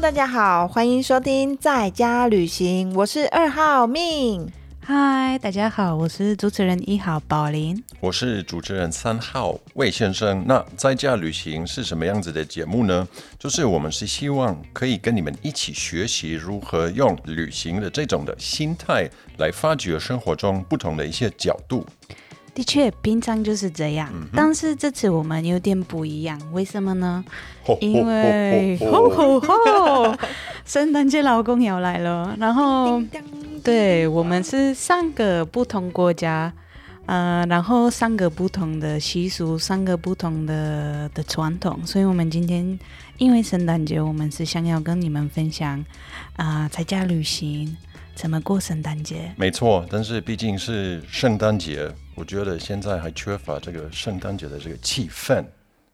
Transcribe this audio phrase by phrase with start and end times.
[0.00, 4.50] 大家好，欢迎收听在家旅行，我是二号命。
[4.82, 7.84] 嗨，大家好，我是主持人一号宝林。
[8.00, 10.42] 我是主持人三号魏先生。
[10.48, 13.06] 那在家旅行是什么样子的节目呢？
[13.38, 19.06] 就是我们是希望可以跟你们一起学习如何用旅行的这种的心态
[19.36, 21.86] 来发掘生活中不同的一些角度。
[22.54, 27.24] 的确，平常就是这样，但是这次我们有点不一样，为什么呢？
[27.80, 30.16] 因为吼吼吼，
[30.64, 33.00] 圣诞节老公要来了，然后
[33.62, 36.52] 对我们是三个不同国家，
[37.06, 42.78] 呃，然后三个不同的习俗，三个不同的的传统，所以我们今天
[43.18, 45.84] 因为圣诞节，我们是想要跟你们分享
[46.36, 47.76] 啊，在家旅行
[48.14, 49.32] 怎么过圣诞节。
[49.36, 51.88] 没错，但是毕竟是圣诞节。
[52.14, 55.44] 我觉得现在还缺乏这个圣诞节的这个气氛，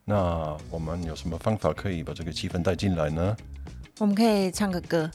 [0.03, 3.35] 那我们有什么方法可以把这个气氛带进来呢？
[3.99, 5.09] 我们可以唱个歌，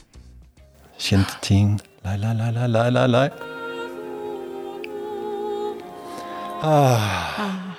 [0.97, 3.31] 先听，来来来来来来来，
[6.61, 7.77] 啊，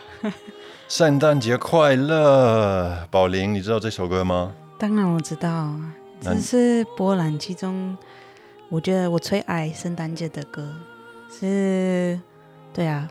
[0.89, 4.53] 圣诞节快乐，宝玲，你知道这首歌吗？
[4.79, 5.75] 当然我知道，
[6.21, 7.97] 这是波兰其中
[8.71, 10.75] 我觉得我最爱圣诞节的歌，
[11.31, 12.19] 是，
[12.75, 13.09] 对啊。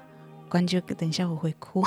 [0.49, 1.83] 关就等一下我会哭。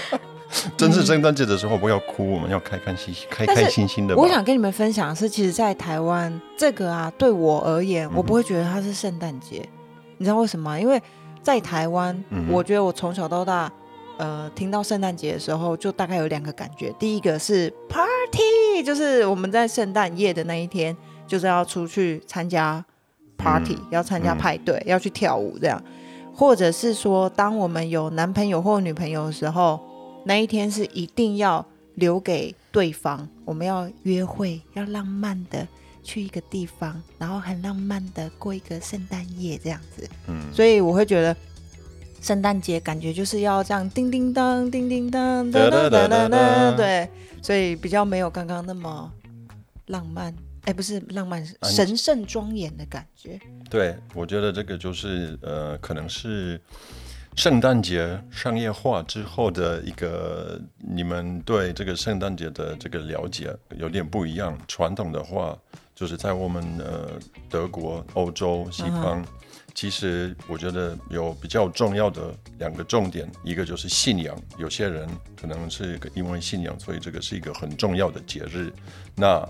[0.76, 4.14] 真是圣诞节的时候不要哭，我们要开开心心、开开心心的。
[4.14, 9.66] 我想跟你们分享的是，其实，在台湾这个啊，对我而言，我不会觉得它是圣诞节。
[10.18, 10.78] 你知道为什么？
[10.78, 11.00] 因为
[11.42, 13.72] 在台湾，我觉得我从小到大，
[14.18, 16.92] 呃，听到圣诞节的时候，就大概有两个感觉。
[16.98, 20.94] 第一个是 party，就是我们在圣诞夜的那一天，
[21.26, 22.84] 就是要出去参加
[23.38, 25.82] party，要参加派对，要去跳舞这样。
[26.40, 29.78] 或者是说，当我们有男朋友或女朋友的时候，
[30.24, 31.62] 那一天是一定要
[31.96, 33.28] 留给对方。
[33.44, 35.68] 我们要约会，要浪漫的
[36.02, 40.08] 去一个地方，然后很浪漫的过一个圣诞夜这样子。
[40.28, 41.36] 嗯，所以我会觉得
[42.22, 47.06] 圣诞节感觉就是要这样叮叮当、叮叮当、噔噔噔噔噔，对，
[47.42, 49.12] 所以比较没有刚刚那么
[49.88, 50.34] 浪漫。
[50.64, 53.40] 哎，不是浪漫，神圣庄严的感觉。
[53.70, 56.60] 对，我觉得这个就是呃，可能是
[57.36, 64.58] 圣诞节商业化之后的一个，你们对这个圣诞节的这个了解有点不一样。
[64.68, 65.58] 传统的话，
[65.94, 69.24] 就是在我们呃德国、欧洲、西方，
[69.74, 75.08] 其实我觉得有比较重要的两个重点，一个就是信仰，有些人
[75.40, 78.70] 可能是因为信仰，所以这个是一个很重要的节日。
[79.14, 79.48] 那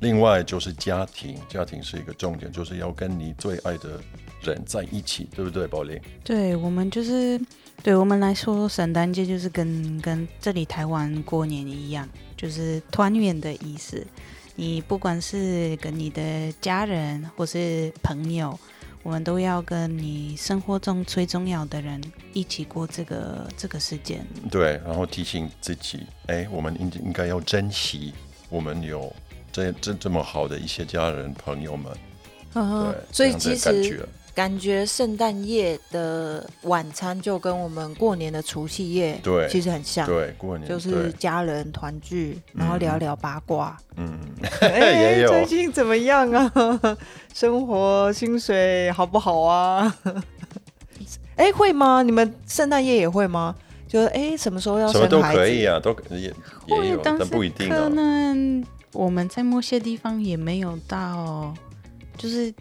[0.00, 3.98] 另外就是家庭，家庭是一个重点，就是要跟你最爱的
[4.42, 5.98] 人在一起，对不对，宝玲？
[6.22, 7.40] 对，我们就是
[7.82, 14.06] 对我们来说，圣诞节就是跟跟这里台湾过年一样，就是团圆的意思。
[14.54, 18.58] 你不管是跟你的家人或是朋友，
[19.02, 21.98] 我们都要跟你生活中最重要的人
[22.34, 24.26] 一起过这个这个时间。
[24.50, 28.12] 对，然后提醒自己，哎，我们应应该要珍惜
[28.50, 29.10] 我们有。
[29.56, 31.90] 这这这么好的一些家人朋友们，
[32.52, 44.18] 对，所以其实感觉圣诞夜的晚餐就跟我们过年的除夕夜对其实很像，对，过年就是家人团聚，然后聊聊八卦，嗯，
[44.60, 46.52] 哎，最近怎么样啊？
[47.32, 49.96] 生活薪水好不好啊？
[51.36, 52.02] 哎，会吗？
[52.02, 53.56] 你们圣诞夜也会吗？
[53.88, 56.30] 就是哎，什么时候要什么都可以啊，都也
[56.66, 58.62] 也有，但不一定可能。
[58.96, 61.52] 我们在某些地方也没有到，
[62.16, 62.52] 就是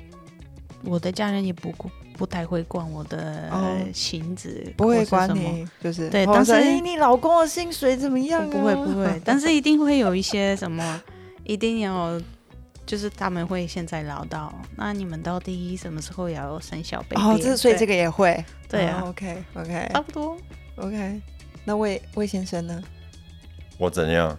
[0.84, 1.73] 我的家人也不
[2.18, 3.50] 不太会管我的
[3.94, 6.25] 薪资，不会管你，就是对。
[6.25, 8.50] 但是你老公的薪水怎么样？
[8.50, 11.01] 不会不会，但是一定会有一些什么，
[11.44, 12.19] 一定要
[12.85, 14.50] 就是他们会现在唠叨。
[14.75, 17.22] 那你们到底什么时候要生小 baby？
[17.22, 19.03] 哦，这所以这个也会，对啊。
[19.06, 20.38] OK OK，差不多
[20.75, 21.22] OK。
[21.63, 22.81] 那魏魏先生呢？
[23.78, 24.38] 我怎样？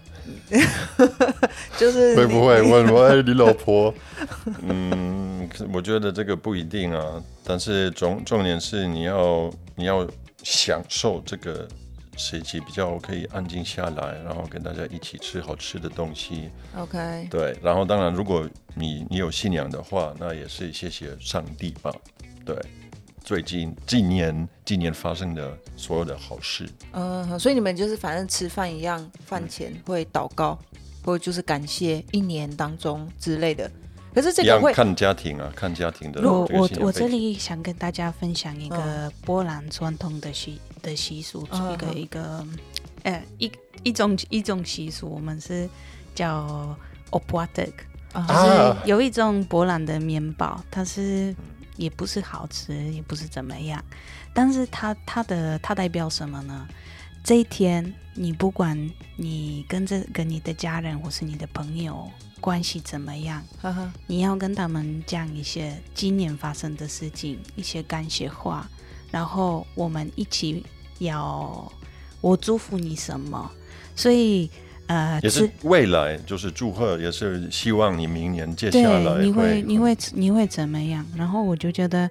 [1.78, 3.94] 就是会不会问我哎，你老婆？
[4.62, 7.22] 嗯，我觉得这个不一定啊。
[7.44, 10.06] 但是重重点是你要你要
[10.42, 11.68] 享受这个
[12.16, 16.50] 时期，比较可以安静下来，然后跟大家一起吃好吃的东西。
[16.76, 17.28] OK。
[17.30, 21.92] 对，然后当然，如果你你有信仰的话，那也是谢谢上帝吧。
[22.44, 22.56] 对。
[23.26, 30.56] 最近今年今年发生的所有的好事，嗯，所以你们就是反正吃饭一样，饭前会祷告，
[31.04, 33.68] 或者就是感谢一年当中之类的。
[34.14, 36.22] 可是这个会看家庭啊，看家庭的。
[36.22, 42.46] 我我我这里想跟大家分享一个波兰传统的习的习俗，一个一个，
[43.02, 43.50] 呃，一
[43.82, 45.68] 一种一种习俗，我们是
[46.14, 46.78] 叫
[47.10, 47.72] opłatek。
[48.14, 51.34] 就是有一种波兰的面包，它是
[51.76, 53.84] 也不是好吃，也不是怎么样，
[54.32, 56.66] 但是它它的它代表什么呢？
[57.22, 63.42] 这一天，你不管你跟这跟你的家人或是你的朋友关系怎么样，
[64.06, 68.68] 你要跟他们讲一些今年发生的事情，一些感谢话，
[69.10, 70.64] 然后我们一起
[70.98, 71.72] 要
[72.20, 73.50] 我祝福你什么，
[73.94, 74.50] 所以。
[74.88, 81.04] 呃，也是未来，就是祝贺，也是希望你明年接下来你会你会你会怎么样？
[81.16, 82.08] 然后我就觉得，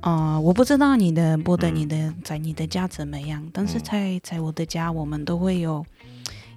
[0.00, 3.48] 呃，我不知道你的波德，你的在你的家怎么样？
[3.52, 5.86] 但是在在我的家，我们都会有，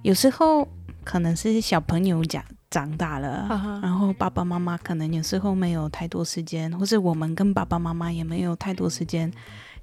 [0.02, 0.66] 有时候
[1.04, 3.46] 可能是小朋友长长大了，
[3.80, 9.32] 然后爸爸妈妈可能有时候没有太多时间，或是我们跟爸爸妈妈也没有太多时间，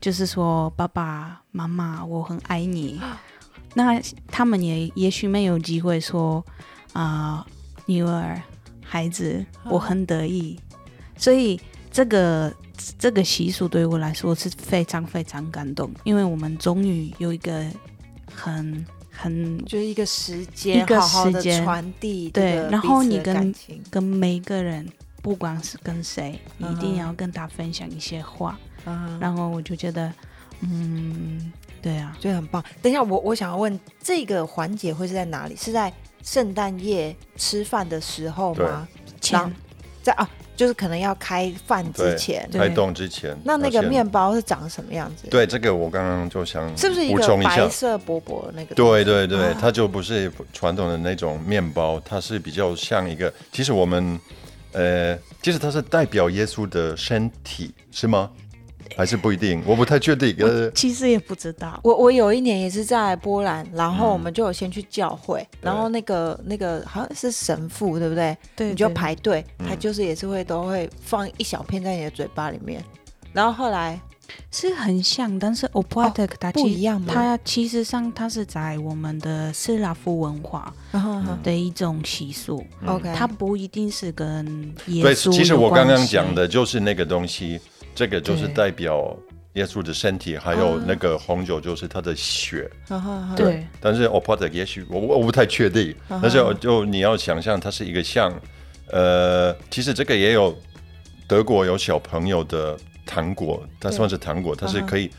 [0.02, 3.00] 就是说爸爸妈妈，我很爱你。
[3.74, 6.44] 那他们也也许没有机会说
[6.94, 7.46] 啊，
[7.86, 8.42] 女儿、
[8.82, 10.60] 孩子，我很得意。
[11.16, 11.60] 所以
[11.92, 12.54] 这个
[12.98, 17.66] 这个习俗对我来说是非常非常感动，因为我们终于有一个
[18.34, 23.54] 很很就是一个时间，一个时间传递对，然后你跟
[23.92, 24.88] 跟每个人，
[25.22, 28.58] 不管是跟谁，你一定要跟他分享一些话。
[29.20, 30.12] 然后我就觉得，
[30.62, 31.52] 嗯。
[31.82, 32.64] 对啊，就很棒。
[32.82, 35.56] 等一下，我我想要问，这个环节会是在哪里？
[35.56, 35.92] 是在
[36.24, 38.88] 圣诞夜吃饭的时候吗？
[39.22, 39.40] 前，
[40.04, 43.38] 在啊，就是可能要开饭之前，开动之前。
[43.44, 45.28] 那那个面包是长什么样子？
[45.30, 48.76] 对，这个我刚刚就想是不是一个白色薄薄的那个？
[48.76, 53.34] 对对对，它就不是传统的那种面包，它是比较像一个。
[53.52, 54.20] 其实我们，
[54.74, 58.30] 呃，其实它是代表耶稣的身体，是吗？
[58.96, 60.36] 还是不一定，我不太确定。
[60.40, 61.80] 呃，其实也不知道。
[61.84, 68.38] 我我有一年也是在波兰，然后我们就有先去教会，然后那个那个好像是神父，对不对？
[68.56, 72.84] 对，你就排队，他就是也是会都会放一小片在你的嘴巴里面，
[73.34, 74.00] 然后后来
[74.52, 77.14] 是很像，但是 o p a t e 它不一样吗？
[77.14, 80.74] 它其实上它是在我们的斯拉夫文化
[81.44, 82.64] 的一种习俗。
[82.86, 85.32] OK，它不一定是跟耶稣。
[85.32, 87.60] 其实我刚刚讲的就是那个东西。
[87.98, 89.18] 这个就是代表
[89.54, 92.70] 耶稣的身体，还有那个红酒就是他的血。
[93.36, 95.96] 对，但是 o p a t 也许我我不太确定。
[96.08, 98.32] 但是就你要想象，它是一个像，
[98.92, 100.56] 呃，其实这个也有
[101.28, 105.10] 德国有小朋友的糖果，它算是糖果，它是可以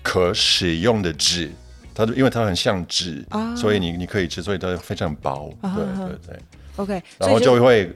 [0.00, 1.50] 可使用的纸，
[1.92, 3.26] 它因为它很像纸，
[3.56, 5.52] 所以你你可以吃，所以它非常薄。
[5.60, 6.38] 对对对
[6.76, 7.92] ，OK，然后就会。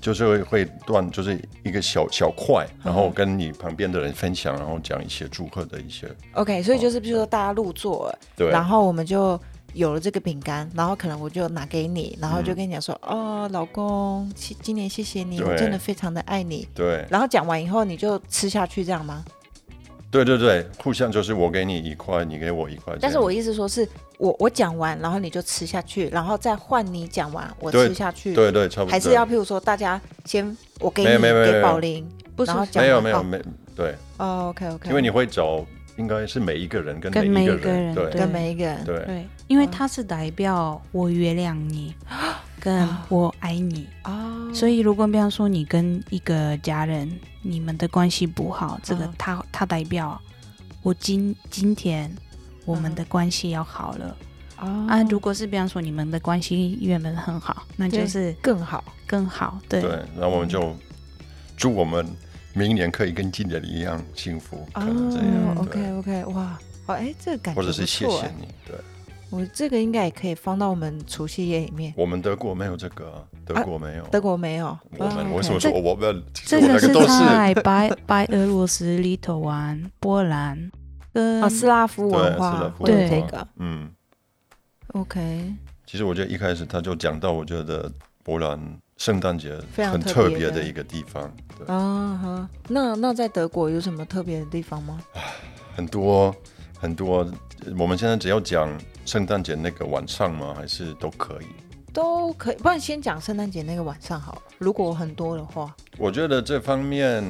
[0.00, 6.08] 就是会会断，就是一个小小块，然后跟你旁边的人分享，然后讲一些祝贺的一些。
[6.32, 9.40] OK，所以就是比如说大家入座，对，然后我们就
[9.74, 16.66] 有了这个饼干，然后可能我就拿给你，然后就跟你讲说，哦，老公，今年谢谢你，我真的非常的爱你。
[16.74, 17.04] 对。
[17.10, 19.24] 然后讲完以后，你就吃下去，这样吗？
[20.10, 22.96] 对对对，互相就是我给你一块，你给我一块。
[22.98, 23.86] 但是我意思说是
[24.18, 28.34] 我我讲完，然后你就吃下去，然后再换你讲完，我吃下去。
[28.34, 28.90] 对对，差不多。
[28.90, 32.06] 还是要譬如说，大家先我给你给宝林，
[32.44, 33.40] 然后没有没有没
[33.74, 33.94] 对。
[34.18, 34.88] 哦，OK OK。
[34.90, 35.64] 因为你会找，
[35.96, 41.94] 应该是每一个人跟每一个人，对，跟每一个人，对，因为他是代表我原谅你。
[42.60, 47.08] 跟我爱你哦，所以如果比方说你跟一个家人
[47.40, 50.20] 你们的关系不好，这个他他代表
[50.82, 52.12] 我今今天
[52.68, 54.16] 我们的关系要好了
[54.56, 55.02] 啊。
[55.04, 59.58] 如果是比方说你们的关系原本很好，那就是更好更好。
[59.68, 60.76] 对对，那我们就
[61.56, 62.06] 祝我们
[62.52, 65.56] 明年可以跟今年一样幸福，可能这样。
[65.56, 68.76] OK OK，哇，好哎，这个感觉或者是谢谢你，对。
[69.30, 71.92] 我这个应该也可以放到我们除夕夜里面。
[71.94, 74.74] 我们德国没有这个，德国没有，德国没有。
[74.96, 76.22] 我们为什么说我们？
[76.32, 80.70] 这个是在白白俄罗斯里头玩波兰
[81.18, 83.90] 跟啊斯拉夫文化对这个嗯
[84.92, 85.52] ，OK。
[85.84, 87.90] 其实我觉得一开始他就讲到，我觉得
[88.22, 88.60] 波兰
[88.96, 91.24] 圣诞节很特别的一个地方。
[91.66, 95.00] 啊哈，那那在德国有什么特别的地方吗？
[95.74, 96.34] 很多
[96.78, 97.28] 很多，
[97.76, 98.70] 我们现在只要讲。
[99.08, 100.54] 圣诞节那个晚上吗？
[100.54, 101.46] 还是都可以？
[101.94, 104.42] 都可以，不然先讲圣诞节那个晚上好。
[104.58, 107.24] 如果很多的话，我觉得这方面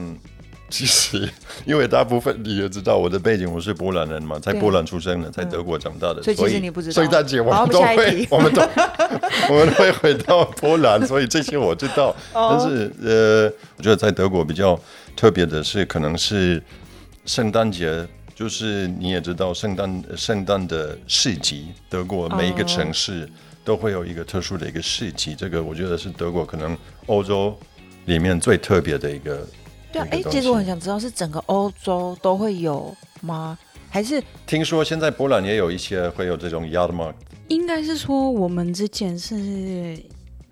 [0.70, 1.28] 其实，
[1.64, 8.60] 因为大部分你也知道我的背景，我是波兰人嘛，在波兰出生的，在德国长大的，所以其实你不知道圣诞节我们都会， 我们都
[9.50, 12.14] 我们会回到波兰，所以这些我知道。
[12.32, 14.78] 但是呃，我觉得在德国比较
[15.16, 16.62] 特别的是，可能是
[17.24, 18.06] 圣诞节。
[18.34, 23.28] 就是你也知道，圣诞圣诞的市集，德国每一个城市
[23.64, 27.58] 都会有一个特殊的一个市集，这个我觉得是德国可能欧洲
[28.04, 29.44] 里面最特别的一个。
[29.92, 33.58] 对啊，哎，其实我很想知道，是整个欧洲都会有吗？
[33.90, 37.14] 还是听说现在波兰也有一些会有这种 yard mark？
[37.48, 39.98] 应该是说我们之前是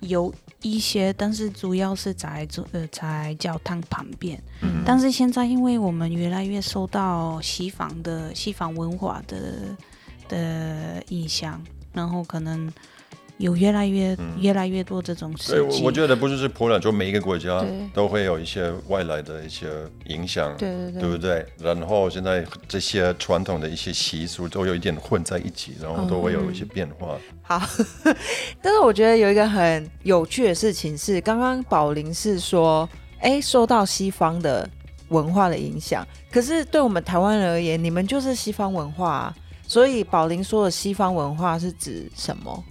[0.01, 0.33] 有。
[0.63, 4.43] 一些，但是主要是在呃在教堂旁边。
[4.63, 4.83] 嗯。
[4.85, 9.37] 但是现在，因为我们越来越受到西方的西方文化的
[10.29, 11.63] 的影响，
[11.93, 12.73] 然后可能。
[13.39, 15.85] 有越来越越来越多这种事情。
[15.85, 19.69] 我觉得不是是波兰，就每一个国家都会有一些外来的一些
[20.07, 21.47] 影响，对对对，对不对？
[21.61, 27.17] 然后现在这些传统的一些习俗都有一点混在一起，然后都会有一些变化。
[27.43, 27.61] 好，
[28.63, 32.89] 但是我觉得有一个很有趣的事情是，刚刚宝林是说，
[33.21, 34.69] 哎，受到西方的
[35.09, 39.37] 文化的影响，可是对我们台湾人而言，你们就是西方文化，啊
[39.69, 42.65] 所以宝林说的西方文化是指什么？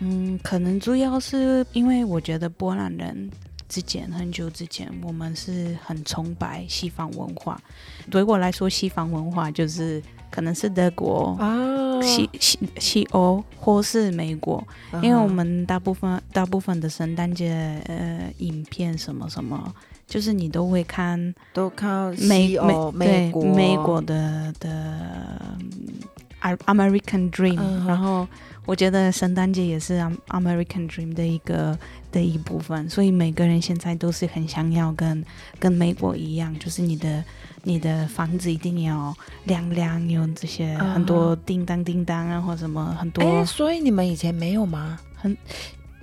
[0.00, 3.30] 嗯，可能主要是因为我觉得波兰人
[3.68, 7.60] 之前很久之前，我们是很崇拜西方文化。
[8.10, 14.64] 对我来说，西方文化就是可能是德国、啊西西西欧或是美国，
[15.02, 19.74] 因为我们大部分大部分的圣诞节呃影片什么什么，
[20.06, 25.56] 就是你都会看，都看美美美国美国的的
[26.40, 28.26] American Dream，然后。
[28.68, 31.76] 我觉得圣诞节也是 American Dream 的一个
[32.12, 35.24] 的一部分，所以每个人现在都是很想要跟
[35.58, 37.24] 跟美国一样，就是你的
[37.62, 43.22] 你的房子一定要亮亮，有这些很多叮当叮当啊，或什么很多。
[43.24, 45.00] 哎，所以你们以前没有吗？
[45.14, 45.34] 很。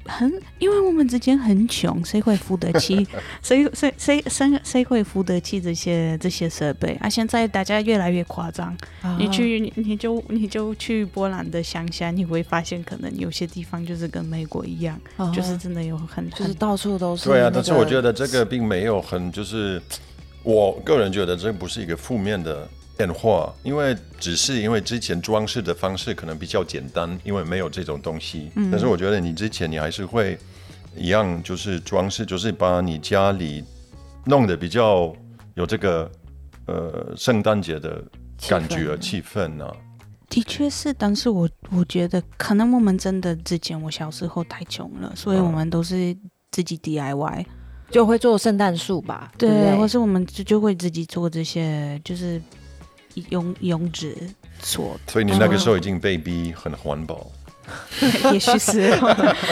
[0.06, 3.06] 很，因为我们之间很穷，谁会付得起？
[3.42, 7.10] 谁谁谁谁谁会付得起这些这些设备啊？
[7.10, 8.76] 现在大家越来越夸张，
[9.18, 15.00] 你去你你就你就去波兰的乡下，你会发现可能有些地方就是跟美国一样，
[15.34, 17.30] 就是真的有很就是到处都是。
[17.30, 19.82] 对啊，但是我觉得这个并没有很就是，
[20.44, 22.68] 我个人觉得这不是一个负面的。
[22.98, 28.50] 变化，因为只是因为之前装饰的方式可能比较简单，因为没有这种东西。
[28.56, 28.72] 嗯。
[28.72, 30.38] 但是我觉得你之前你还是会
[30.96, 33.64] 一样，就是装饰，就是把你家里
[34.26, 35.14] 弄得比较
[35.56, 36.10] 有这个
[36.68, 38.02] 呃圣诞节的
[38.48, 39.70] 感觉气氛呢。
[40.30, 46.16] 的确是，但是我我觉得可能我们真的之前我小时候太穷了，所以我们都是
[46.50, 47.46] 自己 DIY，
[47.92, 49.32] 就会做圣诞树吧。
[49.38, 52.42] 对，或是我们就就会自己做这些，就是。
[53.30, 54.16] 用用纸
[54.60, 57.28] 做，所以你那个时候已经被逼很环保，
[58.34, 58.94] 也许是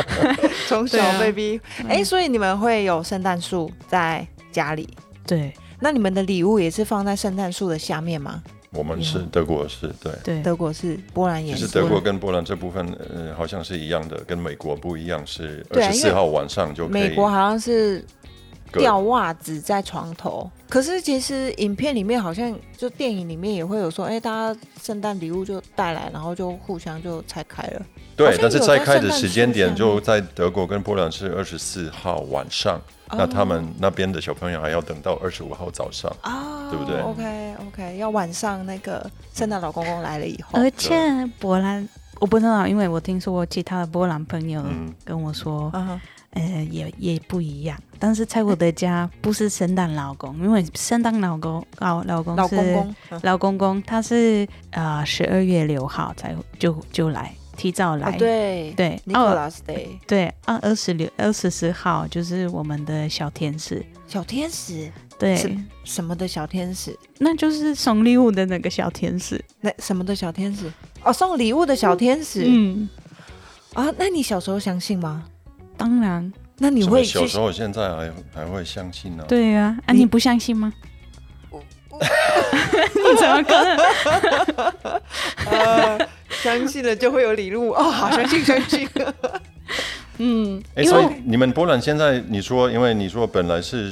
[0.67, 1.59] 从小被逼。
[1.87, 4.87] 哎，所以你们会有圣诞树在家里？
[5.25, 8.41] 对，那你们的礼物也是放在圣诞树的下面吗？
[8.71, 11.67] 我们是德国是对，对，德国是波兰也是。
[11.67, 17.01] 德国跟波兰这部分呃好像是一样的，跟美国不一样，是二十四号晚上就可以。
[17.01, 18.03] 美国好像是。
[18.79, 27.81] 吊袜子在床头，可是其实影片里面好像就电影里面也会有说，哎，大家圣诞礼物就带来，然后就互相就拆开了。
[28.15, 40.95] 对，但是拆开的时间点就在德国跟波兰是二十四号晚上，那他们那边的小朋友还要等到二十五号早上啊，对不对？OK OK，要晚上那个圣诞老公公来了以后，而且
[41.39, 41.87] 波兰
[42.19, 44.63] 我不知道，因为我听说我其他的波兰朋友
[45.03, 45.71] 跟我说。
[46.33, 65.37] 呃，也也不一样，但是在我的家 不是圣诞老公，因为圣诞老公老老公公老公公，他是呃十二月六号才就就来提早来，对对，Nicholas Day，对，二二十六二十四号就是我们的小天使，小天使，对，
[65.83, 66.97] 什么的小天使？
[67.19, 70.71] 那就是送礼物的那个小天使，那什么的小天使？
[71.03, 72.89] 哦，送礼物的小天使，嗯，
[73.73, 75.25] 啊，那你小时候相信吗？
[75.83, 79.25] 当然，那你会小时候现在还还会相信呢？
[79.27, 80.71] 对呀，啊，你不相信吗？
[81.91, 85.01] 你怎么可能？
[85.45, 88.87] 呃，相信了就会有礼物哦，好，相信相信。
[90.19, 93.91] 嗯，哎，所以你们波兰现在你说，因为你说本来是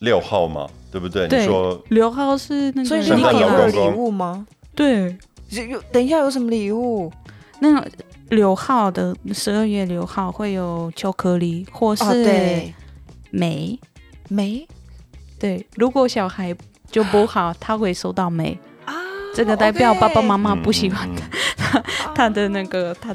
[0.00, 1.28] 六号嘛，对不对？
[1.28, 4.46] 你说六号是那个圣诞老公公礼物吗？
[4.74, 5.14] 对，
[5.50, 7.12] 有等一下有什么礼物？
[7.60, 7.84] 那。
[8.30, 12.72] 六号的十二月六号会有巧克力，或是
[13.30, 13.78] 梅
[14.28, 14.66] 梅。
[15.38, 16.54] 对，如果小孩
[16.90, 18.94] 就不好，他会收到梅啊。
[19.34, 21.08] 这个代表爸爸妈妈不喜欢
[21.56, 21.80] 他，
[22.14, 23.14] 他的那个他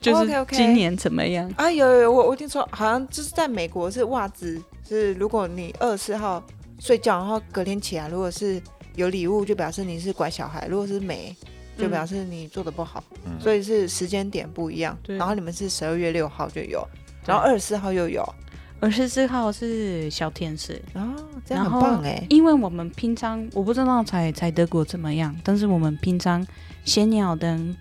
[0.00, 1.70] 就是今年怎么样啊？
[1.70, 6.42] 有有我我听说好像就是在美国是袜子，是如果你二十四号
[6.78, 8.60] 睡觉，然后隔天起来如果是
[8.96, 11.34] 有礼物就表示你是乖小孩，如果是没，
[11.76, 13.02] 就表示你做的不好。
[13.40, 14.96] 所以是时间点不一样。
[15.06, 16.86] 然后你们是十二月六号就有，
[17.26, 18.24] 然后二十四号又有，
[18.80, 20.80] 二十四号是小天使。
[20.94, 21.14] 哦，
[21.44, 22.24] 这样很棒哎！
[22.28, 26.46] 因为我们平常我不知道在在德国怎么样，但是我们平常
[26.84, 27.76] 先要等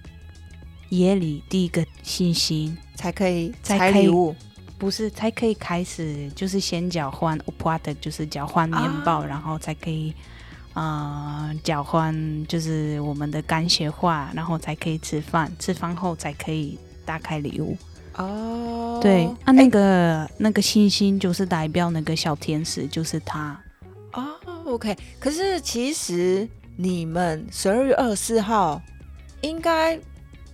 [0.89, 4.35] 夜里第一个星星才可以拆礼物。
[4.77, 10.11] 不是，才可以开始，就是先交换 o p a 的就是交换面包，然后才可以，
[10.73, 12.15] 呃，交换
[12.47, 17.77] 就是我们的肝血化，然后才可以吃饭，吃饭后才可以打开礼物。
[18.15, 23.59] 哦，对，啊，那个那个星星就是代表那个小天使，就是他。
[24.13, 24.35] 哦
[24.65, 24.97] ，OK。
[25.19, 28.81] 可是其实你们十二月二十四号
[29.41, 29.99] 应该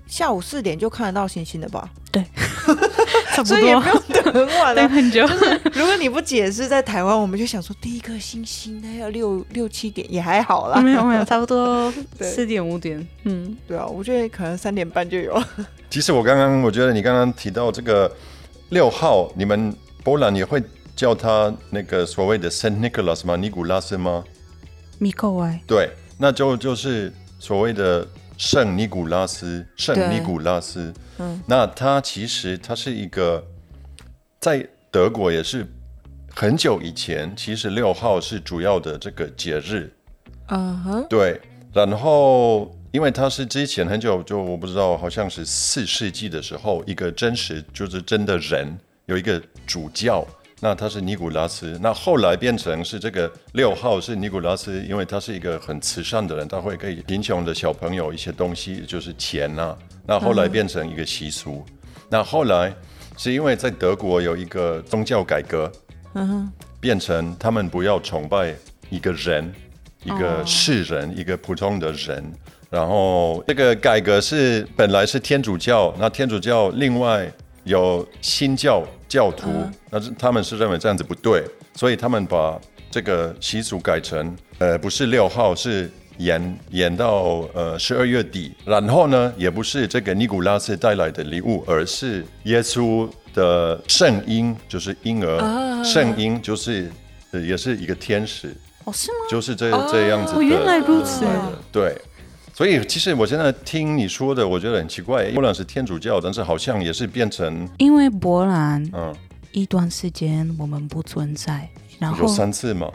[0.07, 1.89] 下午四点就看得到星星了吧？
[2.17, 2.25] 对。
[3.45, 5.25] 所以也不用等很晚了，等很久。
[5.73, 13.07] 如果你不解释，在台湾我们就想说第一颗星星那要六六七点也还好啦，没有没有，差不多 四点五点。
[13.23, 15.41] 嗯，对啊，我觉得可能三点半就有。
[15.89, 18.11] 其实我刚刚我觉得你刚刚提到这个
[18.69, 20.61] 六号，你们波兰也会
[20.95, 23.35] 叫他那个所谓的 Saint Nicholas 吗？
[23.35, 24.23] 尼古拉斯吗？
[24.97, 25.59] 米克外。
[25.67, 28.05] 对，那就就是所谓的。
[28.37, 33.43] 圣尼古拉斯，圣尼古拉斯，嗯，那他其实他是一个
[34.39, 35.65] 在德国也是
[36.33, 39.91] 很久以前，其实六号是主要的这个节日，
[40.49, 41.41] 嗯哼，对，
[41.73, 48.77] 然后因为他是之前很久就我不知道，好像是四世纪的时候，一个真实就是真的人
[49.07, 50.25] 有一个主教。
[50.59, 59.77] 那他是尼古拉斯，那后来变成是这个六号是尼古拉斯，因为他是一个很慈善的人，他会给贫穷的小朋友一些东西，就是钱呐。
[60.07, 61.63] 那后来变成一个习俗。
[62.09, 62.73] 那后来
[63.17, 65.71] 是因为在德国有一个宗教改革，
[66.15, 68.55] 嗯变成他们不要崇拜
[68.89, 69.53] 一个人，
[70.03, 72.23] 一个世人，一个普通的人。
[72.71, 77.31] 然后这个改革是本来是天主教，那天主教另外
[77.63, 78.83] 有新教。
[79.07, 79.49] 教徒，
[79.89, 81.43] 那是他们是认为这样子不对，
[81.75, 82.59] 所以他们把
[82.91, 88.53] 这个习俗改成，呃，不是六号，是延延到呃十二月底。
[88.65, 96.91] 然后呢，也不是这个尼古拉斯带来的礼物，而是耶稣的圣婴，就是婴儿，圣婴就是
[97.31, 98.55] 也是一个天使，
[98.85, 99.17] 哦，是吗？
[99.29, 100.33] 就是这这样子。
[100.35, 101.25] 哦，原来如此。
[101.71, 101.95] 对。
[102.57, 105.29] 所以其实我现在听你说的，我觉得很奇怪。
[105.29, 109.15] 波兰是天主教，但是好像也是变成因为波兰，嗯，
[109.51, 112.91] 一段时间我们不存在，然后有三次嘛，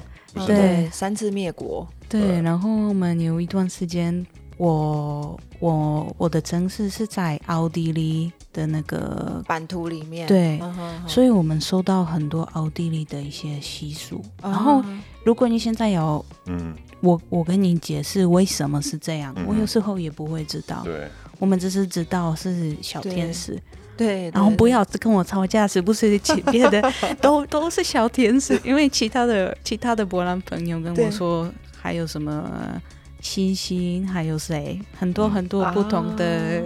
[0.48, 10.60] 对，三次灭国，对，然后我们有一段时间，我我我的城市是在奥地利的那个版图里面，对，
[11.06, 14.20] 所以我们收到很多奥地利的一些习俗。
[14.42, 14.82] 然后
[15.22, 16.74] 如果你现在有，嗯。
[17.02, 20.82] 我我跟你解释为什么是这样，我有时候也不会知道。
[20.84, 23.60] 对，我们只是知道是小天使。
[23.94, 26.18] 对，然后不要跟我吵架，是不是？
[26.50, 26.82] 别的
[27.20, 32.80] 都都是小天使，因为其他的其他的波兰朋友跟我说，还有什么
[33.20, 36.62] 星星，还有谁，很多很多不同的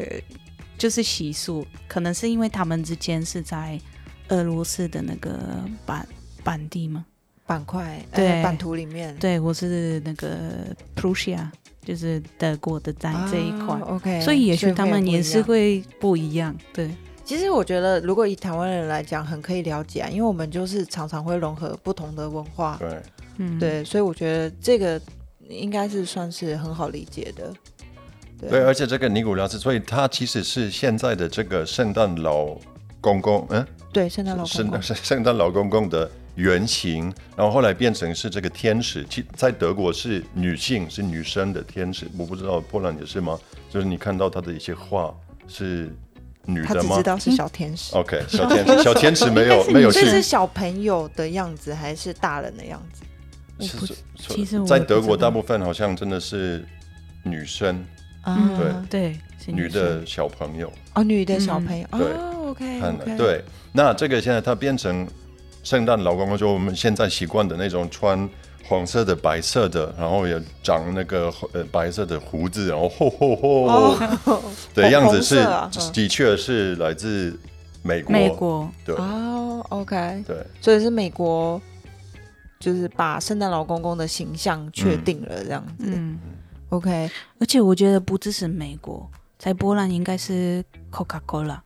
[0.78, 3.78] 就是习俗，可能是因为他们之间是在
[4.28, 5.38] 俄罗斯的那个
[5.84, 6.06] 版
[6.44, 7.04] 版地吗？
[7.46, 8.42] 板块对。
[8.42, 10.28] 版图里面，对我是那个
[10.96, 11.48] Prussia，
[11.84, 16.54] 就是德国的在这一块，OK，所以也许他们也是会不一样。
[16.72, 16.90] 对，
[17.24, 23.02] 其实我觉得如果以台湾人来讲，很可以了解啊，因为我们就是常常会融合不同的文化，对，
[23.38, 25.00] 嗯，对，所以我觉得这个
[25.48, 27.52] 应该是算是很好理解的。
[28.40, 32.56] 对，而且这个尼古拉斯，所以他其实是现在的这个圣诞老
[33.00, 36.10] 公公，嗯，对，圣诞老公公，圣圣诞老公公的。
[36.36, 42.06] 原型，然后后来变成是这个天使，其在德国是女性，是女生的天使。
[42.16, 43.38] 我不知道波兰也是吗？
[43.70, 45.14] 就是你看到他的一些画
[45.48, 45.90] 是
[46.44, 46.90] 女的吗？
[46.90, 47.96] 他只知道是小天使。
[47.96, 49.90] OK，小天使， 小天使没有没有。
[49.90, 53.02] 这是小朋友的样子还是大人的样子？
[53.58, 56.62] 其实其实在德国大部分好像真的是
[57.22, 57.82] 女生，
[58.90, 61.86] 对对，女的小朋友哦，女的小朋友。
[61.92, 62.12] 对
[62.50, 63.42] ，OK，对。
[63.72, 65.08] 那这个现在它变成。
[65.66, 68.30] 圣诞老公公就我们现在习惯的那种穿
[68.68, 75.44] 黄色的、白色的，然后也长那个呃白色的胡子，然后吼吼吼的样子是
[75.92, 77.36] 的确是来自
[77.82, 78.12] 美国。
[78.12, 78.70] 美国。
[78.84, 78.94] 对。
[78.94, 80.22] 哦，OK。
[80.24, 81.60] 对，所以是美国
[82.60, 85.86] 就是把圣诞老公公的形象确定了这样子。
[85.86, 86.16] 嗯
[86.68, 91.58] ，OK，而且我觉得不只是美国，在波兰应该是 Coca-Cola。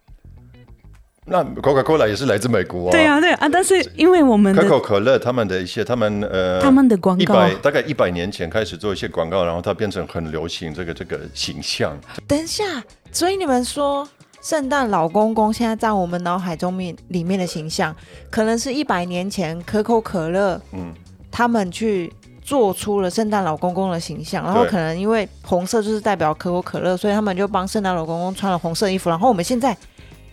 [1.26, 2.92] 那 Coca-Cola 也是来自美国啊。
[2.92, 11.96] 对啊，对啊，但是因为我们可口可乐他们的一些他们呃他们的广告，大概一百年前开始做一些广告，然后它变成很流行这个这个形象。
[12.26, 12.64] 等一下，
[13.12, 14.08] 所以你们说
[14.42, 17.94] 圣诞老公公现在在我们脑海中面里面的形象，
[18.30, 20.92] 可能是一百年前可口可乐嗯
[21.30, 22.12] 他们去。
[22.42, 29.08] 做出了圣诞老公公的形象，然后可能因为红色就是代表可口可乐，所以他们就帮圣诞老公公穿了红色衣服。
[29.08, 29.76] 然后我们现在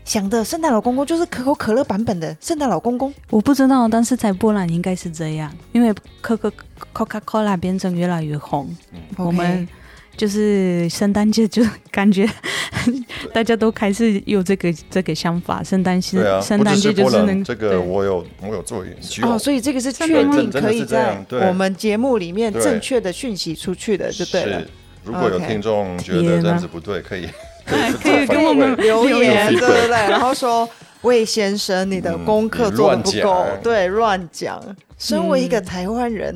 [0.07, 3.13] 想的圣诞老公公就是可口可乐版本的圣诞老公公。
[3.29, 6.51] 我不知道，但是在波兰应该是这样，因为可可
[6.93, 8.73] Coca Cola 变成越来越红，
[9.17, 9.67] 我们。
[10.15, 12.27] 就是圣诞节，就感觉
[13.31, 15.61] 大家都开始有这个这个想法。
[15.61, 24.63] 圣诞节，圣诞节就是能这个，我有我有做研究哦，所以这个是确定可以在我们节目里面正确的讯息出去的，就对了。
[25.03, 27.29] 如果有听众觉得这样子不对，可以
[27.67, 29.89] 可以跟我们留言，对对对？
[29.89, 30.67] 然后说
[31.01, 34.61] 魏先生，你的功课做的不够，对，乱讲。
[34.97, 36.35] 身为一个台湾人，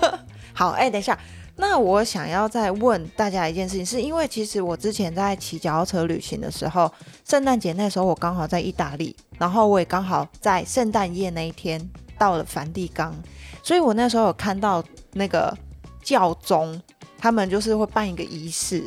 [0.52, 1.18] 好，哎，等一下。
[1.56, 6.90] 那我想要再问大家一件事情，是因为其实我之前在骑脚踏车旅行的时候，
[7.28, 11.80] 圣诞节那时候我刚好在意大利，然后我也刚好在圣诞夜那一天
[12.18, 13.14] 到了梵蒂冈，
[13.62, 15.56] 所以我那时候有看到那个
[16.02, 16.80] 教宗，
[17.18, 18.82] 他们就是会办一个仪式，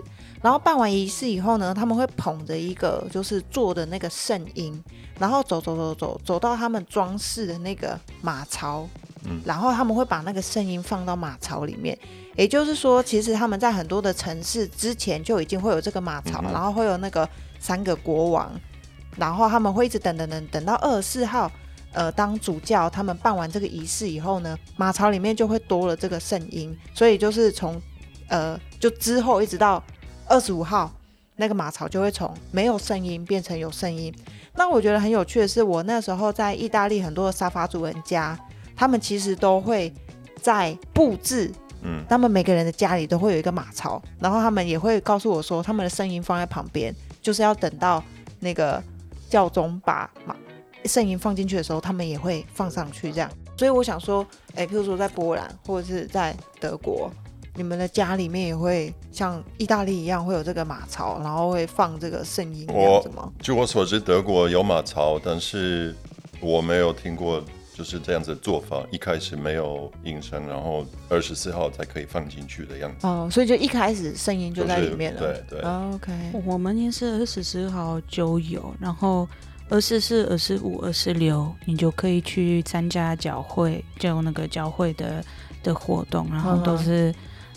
[0.46, 4.80] 然后办完仪式以后呢，他们会捧着一个就是做的那个圣婴，
[5.18, 8.88] 然后走走走走走到他们装饰的那个马槽，
[9.24, 11.98] 嗯，然后他们会把那个圣婴放到马槽里面。
[12.36, 17.28] 也就是说，其实他们在很多的城市之前就已经会有这个马槽，然后会有那个
[17.58, 18.52] 三个国王，
[19.18, 21.52] 然后他们会一直等等等，等到二十四号，
[21.92, 27.82] 呃，当主教他们办完这个仪式以后呢，马槽里面就会多了这个圣婴，所以就是从
[28.28, 29.84] 呃，就之后一直到
[30.28, 30.92] 二十五号，
[31.36, 34.14] 那个马槽就会从没有声音变成有声音。
[34.56, 38.38] 那我觉得很有趣的是，我那时候在意大利很多的沙发主人家，
[38.76, 39.94] 他们其实都会
[40.42, 41.52] 在布置。
[41.88, 48.04] 嗯，他们每个人的家里都会有一个马槽，然后他们也会告诉我说，他们的声音放在旁边，就是要等到
[48.40, 48.82] 那个
[49.30, 50.36] 教宗把马
[50.86, 53.30] 声音放进去的时候，他们也会放上去这样。
[53.56, 57.12] 所以我想说，哎，譬如说在波兰或者是在德国，
[57.56, 63.32] 你们的家里面也会像意大利一样会有这个马槽，然后会放这个圣音这样子吗？
[63.40, 65.96] 据我所知，德国有马槽，但是
[66.40, 67.44] 我没有听过。
[67.78, 73.06] 就是这样子做法，一开始没有音声，然后二十四号才可以放进去的样子。
[73.06, 75.20] 哦，所以就一开始声音就在里面了。
[75.20, 75.62] 对对。
[75.62, 76.14] OK，
[76.46, 79.28] 我们也是二十四号就有，然后
[79.68, 85.22] 二十四、二十五、二十六，你就可以去参加教会，就那个教会的
[85.62, 87.14] 的活动，然后都是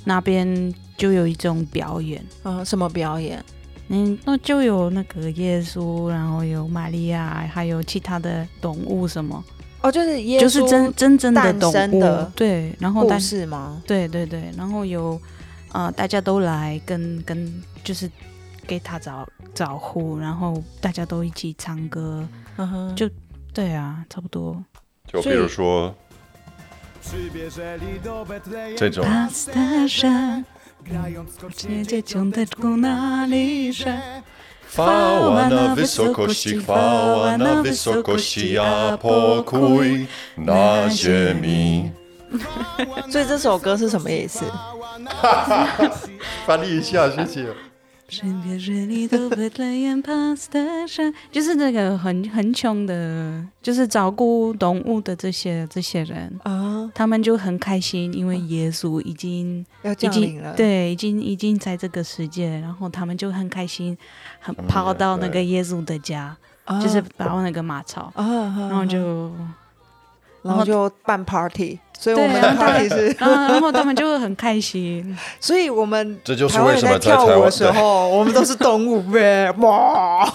[0.08, 2.24] 那边就有一种表演。
[2.42, 3.44] 啊，什么表演？
[3.88, 9.44] 嗯，那就有那个耶稣，然后有玛利亚，还有其他的动物什么。
[9.82, 13.82] 哦，就是耶稣就是真真正的动物，对，然后但是吗？
[13.86, 15.20] 对对对，然后有
[15.70, 18.10] 啊，大家都来跟跟，就是
[18.66, 23.08] 给他找招呼，然后大家都一起唱歌，嗯哼，就
[23.52, 24.56] 对啊，差不多。
[25.06, 25.94] 就比如说
[28.76, 29.04] 这种。
[34.66, 34.86] 放。
[43.10, 44.44] 所以这首歌是什么意思？
[46.44, 47.46] 翻译一下，谢谢。
[51.30, 56.67] 就是那个很很穷的，就是照顾动物的这些这些人啊。
[56.98, 63.96] 他们就很开心，因为耶稣已经要降临了，对，已经已经在这个世界，然后他们就很开心，
[64.40, 66.36] 很跑到那个耶稣的家，
[66.82, 69.30] 就是到那个马槽，然后就
[70.42, 71.78] 然后就办 party。
[71.96, 72.40] 所以我们
[73.20, 75.16] 然后他们就会很开心。
[75.38, 79.48] 所以我们这就是为什么在跳舞的时候，我们都是动物呗。
[79.58, 80.28] 哇，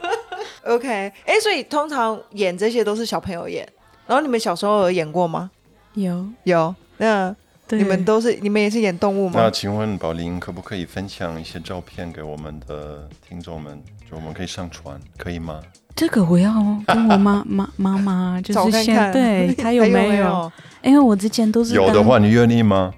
[0.68, 3.66] OK，哎，所以通常演这些都是小朋友演。
[4.06, 5.50] 然后你们小时候有演过吗？
[5.94, 6.74] 有有。
[6.98, 7.34] 那
[7.70, 9.34] 你们都是你们也是演动物吗？
[9.36, 15.60] 那请问宝林可不可以分享一些照片给我们的听众们，就我们可以上传，可以吗？
[15.94, 16.52] 这个我要
[16.86, 20.50] 跟我妈 妈妈妈 就是先对 还有没有？
[20.82, 22.92] 因为我之前都是有的话，你愿意吗？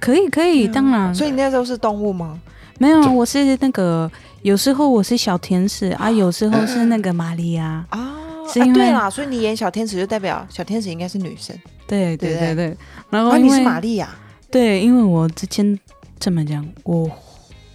[0.00, 1.14] 可以可以，当然。
[1.14, 2.40] 所以你那时候是动物吗？
[2.78, 4.10] 没有，我是那个
[4.42, 8.13] 有时候我是小天使啊，有时候是那个玛利亚啊。
[8.52, 11.56] 是因为对啦，所以你演小天使就代表小天使应该是女生。
[11.86, 12.76] 对对对对。
[13.10, 14.08] 然后你是玛利亚。
[14.50, 15.78] 对，因为我之前
[16.18, 17.10] 这么讲，我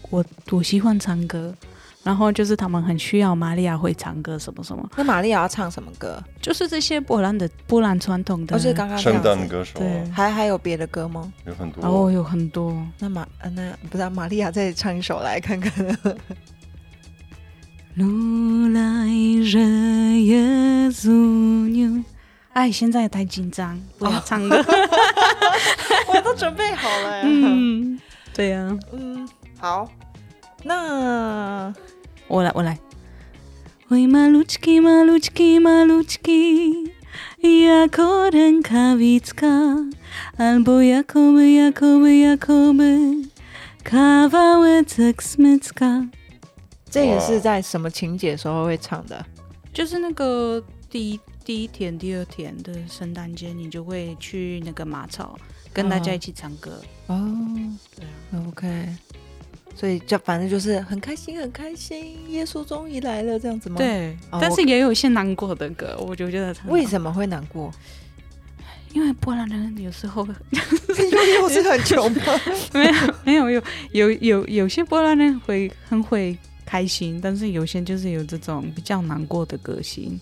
[0.10, 1.54] 我我喜欢唱歌。
[2.02, 4.90] 然后就是他们很需要玛利亚会唱歌什么什么。
[4.96, 6.18] 那玛利亚要唱什么歌？
[6.42, 11.32] 就是这些波兰的波兰传统的，而且刚刚圣诞歌手，对，还还有别的歌吗？
[11.46, 12.74] 有很多哦，有很多。
[13.00, 15.86] 那玛呃那不知道玛利亚再唱一首来看看。
[18.00, 19.58] 如来日
[20.22, 21.10] 耶稣
[21.68, 22.02] 牛。
[22.54, 24.64] 哎，现在太紧张，不要唱歌，
[26.08, 27.22] 我都准备好了。
[27.24, 28.00] 嗯，
[28.34, 29.28] 对呀、啊，嗯，
[29.60, 29.90] 好，
[30.64, 31.74] 那
[32.28, 32.78] 我来，我来。
[33.92, 36.74] Oj maluczki, maluczki, maluczki,
[37.42, 39.76] jako rękawicka,
[40.38, 42.98] albo jakoby, jakoby, jakoby,
[43.84, 46.06] kawałeczek smycka.
[46.90, 49.26] 这个是在什么情节时候会唱的？
[49.74, 55.38] 就是那个第一第一天、第二天的圣诞节，你就会去那个马槽
[55.72, 56.82] 跟大家一起唱歌。
[57.08, 57.38] 哦，
[57.96, 58.88] 对啊，OK。
[59.76, 63.78] 所以就反正就是很开心，很开心，耶稣终于来了，这样子吗？
[63.78, 67.72] 对，但是也有一些难过的歌，我就觉得为什么会难过？
[68.92, 70.28] 因为波兰人有时候
[71.40, 72.22] 又是很穷吗？
[72.74, 76.38] 没有，没有，有有有有些波兰人会很会
[76.70, 80.20] 开心，但是有些就是有这种比较难过的个性，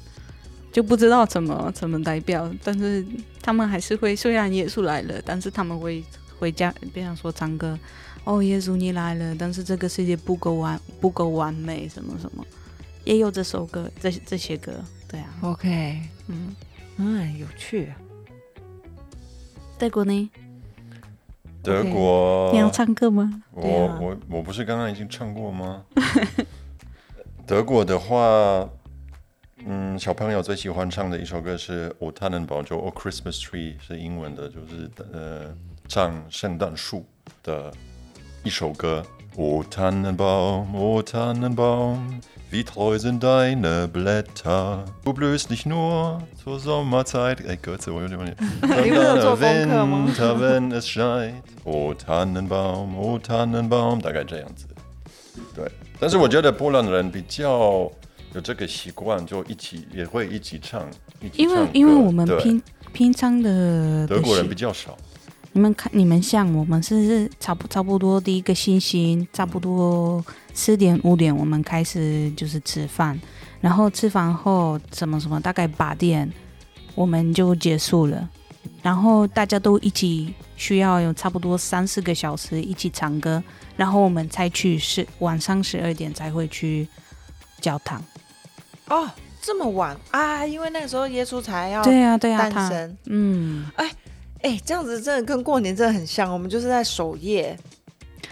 [0.71, 3.05] 就不知道怎么怎么代表，但是
[3.41, 6.01] 他们还是会，虽然耶稣来了，但是他们会
[6.39, 7.77] 回家，比方说唱歌。
[8.23, 12.45] 哦，耶稣你来了，但是这个世界不够完，不够完美，什么什么，
[13.03, 14.73] 也有这首歌，这这些歌，
[15.05, 15.27] 对啊。
[15.41, 16.55] OK，嗯，
[16.95, 17.91] 嗯，有趣。
[19.77, 20.29] 德国呢？
[21.67, 23.43] 德国，你要唱歌吗？
[23.51, 23.61] 我
[23.99, 25.83] 我我不是刚刚已经唱过吗？
[27.45, 28.69] 德国的话，
[29.65, 35.53] 嗯，小朋友最喜欢唱的一首歌是《O Tannenbaum》，就《O Christmas Tree》，是英文的，就是呃，
[35.89, 37.05] 唱圣诞树
[37.43, 37.69] 的。
[38.43, 39.03] 一首歌
[39.35, 41.03] ，O Tannenbaum，O
[42.46, 48.32] Tannenbaum，wie treu sind deine Blätter，du blühst nicht nur zur Sommerzeit，哎，歌词 我有点忘记。
[48.62, 54.66] Winter wenn es schneit，O Tannenbaum，O Tannenbaum，大概这样子。
[55.54, 57.90] 对，但是我觉得波兰人比较
[58.34, 60.82] 有这个习惯，就一起也会一起唱，
[61.20, 61.46] 一起唱。
[61.46, 64.96] 因为因为我们平平常的德国人比较少。
[65.57, 73.19] 你们看，你们像我们是是差不差不多第一个星星，差不多四点五点我们开始就是吃饭，
[73.59, 76.31] 然后吃饭后什么什么大概八点
[76.93, 78.29] 我们就结束了，
[78.83, 83.43] 然后大家都一起需要有差不多三四个小时一起唱歌，
[83.75, 86.87] 然后我们才去十晚上十二点才会去
[87.59, 87.99] 教堂。
[88.89, 89.09] 哦，
[89.41, 90.45] 这么晚啊？
[90.45, 93.89] 因为那个时候耶稣才要对啊对啊诞生，嗯，哎。
[94.41, 97.57] 哎，这样子真的跟过年真的很像，我们就是在守夜。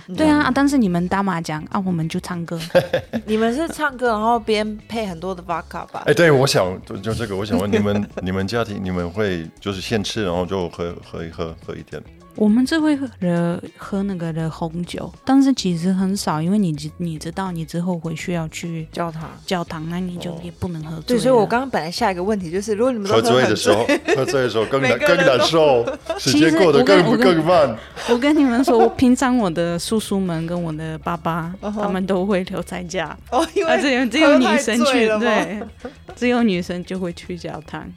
[0.15, 2.59] 对啊，但是你们打麻将啊，我们就唱歌。
[3.25, 6.03] 你们是唱歌，然后边配很多的 vodka 吧？
[6.05, 11.99] 哎，对，我想就就这个，我想问你们， 你们家庭你们会就是先吃，然后就喝喝一喝喝一天。
[12.35, 13.09] 我们这会喝
[13.77, 21.15] 喝那个的红酒，但是其实很少，因为你你知道，你之后回去要去教堂，教堂，那你就也不能喝醉。
[21.15, 25.85] 对，所以我刚刚本来下一个问题就是，如果你们喝醉的时候，喝醉的时候更难更难受，
[26.19, 27.73] 时间过得更更慢。
[28.09, 35.61] 我跟你们说，我平常我的叔叔们跟我的爸爸， 他们都会留在家，哦，因为只有只有女生去，对，
[36.15, 37.89] 只有女生就会去教堂。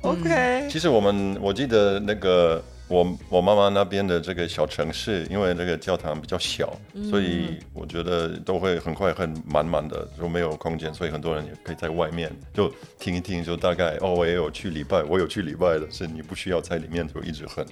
[0.00, 2.64] OK，其实我们我记得那个。
[2.88, 6.74] 我我妈妈那边的这个小城市，因为这个教堂比较小，
[7.10, 17.62] 所以我觉得都会很快很满满的，就没有空间，所以很多人也可以在外面就听一听，就大概哦，我也有去礼拜，我有去礼拜的，是你不需要在里面就一直很，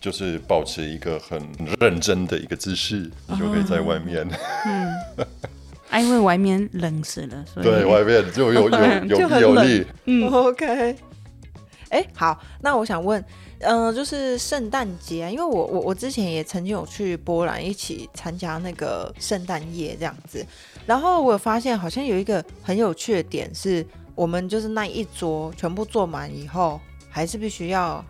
[0.00, 1.40] 就是保持一个很
[1.78, 4.28] 认真的一个姿势，你就可以在外面。
[4.66, 4.92] 嗯，
[5.88, 9.86] 啊，因为外面冷死了，所以对外面就有有有 有力。
[10.06, 10.96] 嗯，OK。
[11.90, 13.24] 哎，好，那我想问。
[13.62, 20.44] 嗯，就是圣诞节啊，因为我我我之前也曾经有去波兰一起参加那个圣诞夜这样子，
[20.84, 28.04] 然后我发现好像有一个很有趣的点是，我们就是那一桌全部坐满以后，还是必须要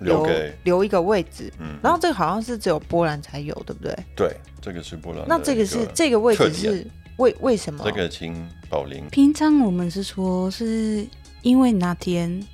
[0.00, 0.28] 留
[0.64, 3.96] 留一个位置，嗯，然后这个好像是只有波兰才有，对不对？
[4.16, 5.24] 对，这个是波兰。
[5.28, 6.86] 那这个是这个位置是
[7.18, 7.84] 为为什么？
[7.84, 8.34] 这个请
[8.68, 9.08] 保龄。
[9.10, 11.06] 平常我们是说是
[11.42, 12.44] 因为那天。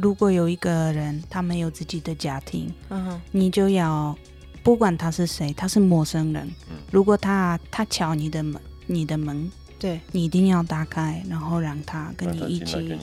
[0.00, 4.16] 如果有一个人他没有自己的家庭，嗯，你就要
[4.62, 9.98] 不管他是谁，他是陌生人，嗯，如果他他敲你的门，你的门，对。
[10.12, 12.96] 你一定要打开，然后让他跟你一起，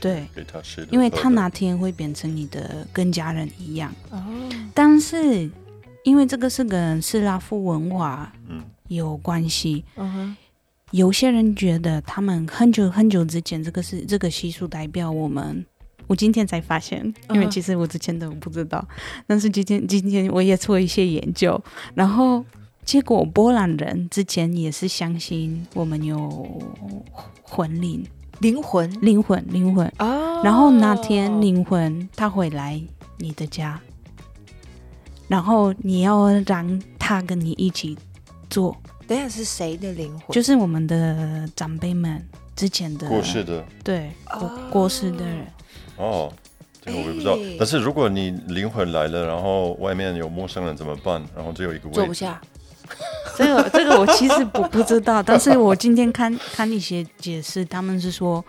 [0.00, 3.94] 对，给他吃，因为他哪天会变成你的跟家人一样。
[4.10, 4.24] 哦，
[4.72, 5.50] 但是
[6.02, 10.36] 因为这个是跟斯拉夫文化，嗯，有关系，嗯哼，
[10.92, 15.66] 有些人觉得他们很久很久之前这个是这个习俗代表我们。
[16.08, 18.84] 我今天才发现，因为其实我之前都不知道。
[19.26, 21.62] 但是今天今天我也做一些研究，
[21.94, 22.44] 然后
[22.84, 26.60] 结果波兰人之前也是相信我们有
[27.42, 28.02] 魂灵、
[28.40, 30.42] 灵魂、灵魂、灵魂啊。
[30.42, 32.80] 然后那天灵魂他会来
[33.18, 33.78] 你的家，
[35.28, 37.98] 然后你要让他跟你一起
[38.48, 38.74] 做。
[39.06, 40.28] 等下是谁的灵魂？
[40.30, 45.46] 就是我们的长辈们之前的过世的，对过过世的人。
[45.98, 46.32] 哦，
[46.80, 47.36] 这个我也不知道。
[47.58, 51.22] 但是如果你灵魂来了，然后外面有陌生人怎么办？
[51.36, 52.40] 然后只有一个位坐不下。
[53.36, 58.42] 这个这个我其实不不知道，但是我今天看看一些解释，他们是说，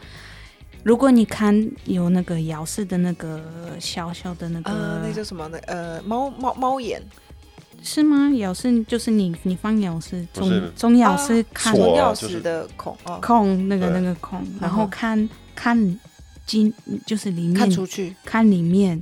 [0.84, 3.42] 如果你看有那个摇式的那个
[3.80, 5.60] 小小的那个，那叫什么呢？
[5.68, 7.02] 呃，猫猫猫眼
[7.84, 8.32] 是吗？
[8.36, 16.00] 摇式就是你你放摇式中中摇是看钥匙的孔孔那个那个孔，然后看看。
[16.50, 16.74] 进
[17.06, 19.02] 就是里面看出去，看里面。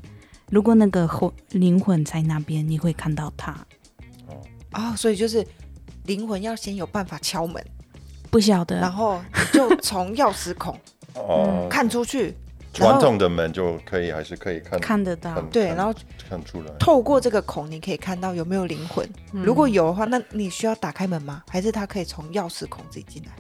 [0.50, 3.52] 如果那个魂灵魂在那边，你会看到他。
[4.28, 4.36] 哦
[4.74, 5.46] 哦，所以就是
[6.06, 7.64] 灵魂要先有办法敲门，
[8.30, 9.22] 不晓得，然后
[9.54, 10.78] 就从钥匙孔
[11.16, 12.36] 哦看出去。
[12.74, 15.92] 传统的门就可以还是可以看看得到，对，然后
[16.30, 16.72] 看出来。
[16.80, 19.08] 透过这个孔，你可以看到有没有灵魂。
[19.32, 21.42] 如果有的话，那你需要打开门吗？
[21.50, 23.32] 还是他可以从钥匙孔自己进来？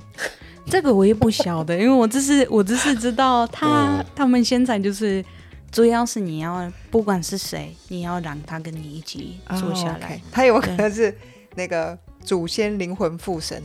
[0.69, 5.23] 这个我也不晓得，因为我只是我只是知道他他们现在就是
[5.71, 11.15] 主要是你要不管是谁，你要让他跟你一起坐下来，他有可能是
[11.56, 13.63] 那个祖先灵魂附身，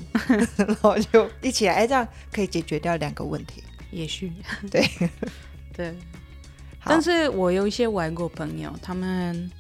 [0.57, 4.33] 然后就一起来，哎，这样可以解决掉两个问题，也许。
[4.71, 4.89] 对。
[5.77, 5.95] 对。
[6.85, 9.51] 但是我有一些外国朋友，他们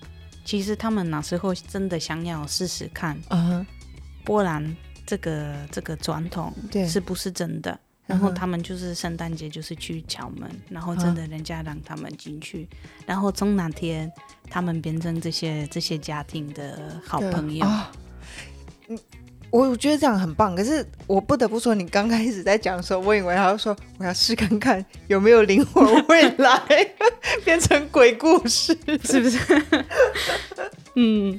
[0.44, 3.66] 其实他们那时候真的想要试试看，嗯，
[4.24, 4.76] 波兰。
[5.12, 6.50] 这个这个传统
[6.88, 7.78] 是不是真的？
[8.06, 12.66] 然后他们就是圣诞节就是去敲门，然后真的人家让他们进去，
[13.04, 14.10] 然后从那天
[14.48, 17.66] 他们变成这些这些家庭的好朋友。
[18.88, 18.98] 嗯，
[19.50, 20.56] 我觉得这样很棒。
[20.56, 26.58] 可是我不得不说，你刚开始在讲的时候，我以为他说我要试看看有没有灵魂未来，
[27.44, 29.38] 变成鬼故事，是不是？
[30.96, 31.38] 嗯。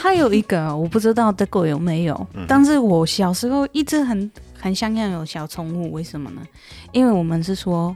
[0.00, 6.40] 还有一个我不知道德国有没有，但是我小时候一直很很想要有小宠物，为什么呢？
[6.90, 7.94] 因为我们是说，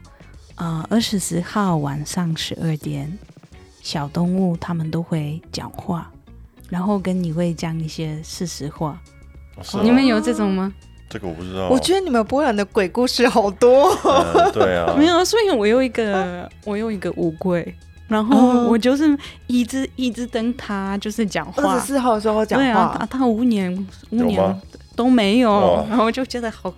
[0.54, 3.10] 啊，二十四号晚上十二点，
[3.80, 6.10] 小动物它们都会讲话，
[6.68, 9.00] 然后跟你会讲一些事实话。
[9.82, 10.70] 你们有这种吗？
[11.08, 11.68] 这个我不知道。
[11.70, 13.96] 我觉得你们波兰的鬼故事好多。
[14.52, 14.92] 对啊。
[14.98, 17.74] 没有，所以我有一个，我有一个乌龟。
[18.06, 21.62] 然后我就是一直一直等他，就是讲话。
[21.62, 22.64] 二十四号的时候讲话。
[22.64, 24.60] 对啊，他五年五年
[24.94, 26.72] 都没有，然后就觉得好，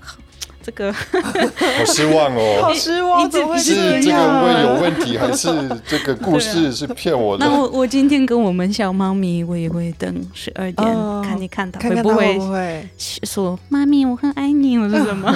[0.66, 0.92] 这个
[1.78, 5.48] 好失望哦， 好失望，怎么会是这个会有问题，还是
[5.86, 7.46] 这个故事是骗我的？
[7.46, 10.84] 那我我今天跟我们小猫咪，我也会等十二点，
[11.22, 15.32] 看你看它会不会说妈咪，我很爱你，或者什么？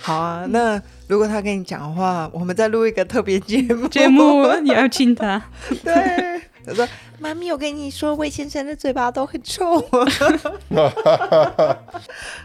[0.00, 0.80] 好啊，那。
[1.10, 3.88] 如果他跟你讲的话，我们再录一个特别节目。
[3.88, 5.42] 节目你要亲他。
[5.82, 6.86] 对，他说
[7.18, 9.84] ：“妈咪，我跟你说，魏先生的嘴巴都很臭。”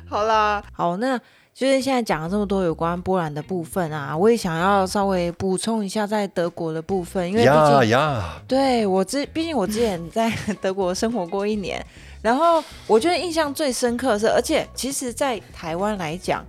[0.10, 1.20] 好啦，好，那
[1.56, 8.00] 就是现在讲了这么多有关波兰的部分啊，我也想要稍微补充一下在德国的部分，因为毕竟，
[8.46, 10.30] 对我之，毕竟我之前在
[10.62, 11.82] 德国生活过一年，
[12.22, 16.46] 然后我觉得印象最深刻的是，而且其实，在台湾来讲。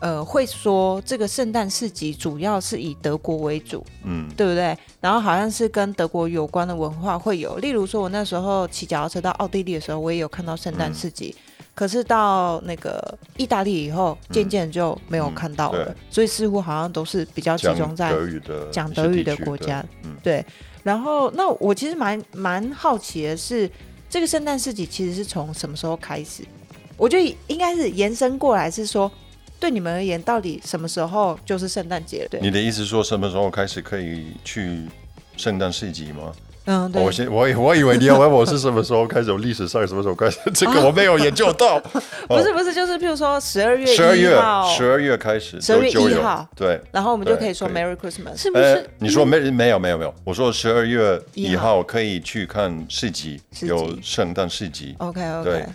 [0.00, 4.76] 呃，会说这个圣诞市集主要是以德国为主，嗯，对不对？
[5.00, 11.32] 然后好像是跟德国有关的文化会有，例如说，我那时候骑脚踏车到奥地利的时候，我也有看到圣诞市集，
[11.74, 18.12] 可是到那个意大利以后，渐渐就没有看到了，所以似乎好像都是比较集中在
[18.70, 19.84] 讲德语的国家，
[20.22, 20.44] 对。
[20.82, 23.70] 然后，那我其实蛮蛮好奇的是，
[24.10, 26.44] 这个圣诞市集其实是从什么时候开始？
[26.96, 29.10] 我觉得应该是延伸过来，是说。
[29.60, 32.26] 对你们而言，到底什么时候就是圣诞节？
[32.28, 34.88] 对，你的意思说什么时候开始可以去
[35.36, 36.32] 圣诞市集吗？
[36.66, 37.02] 嗯，对。
[37.02, 40.38] 我先，我我以为你要问我是什么时候开始，历史上什么时候开始？
[40.54, 41.80] 这个我没有研究到。
[42.28, 44.30] 不是不是，就是譬如说十二月十二月
[44.76, 48.88] 十二月开始，十二月一号对，然后我们就可以说 Merry Christmas，是不是？
[48.98, 54.94] 你说没没有没有没有，我说十二月一号可以去看市集，有圣诞市集。
[54.98, 55.66] OK OK，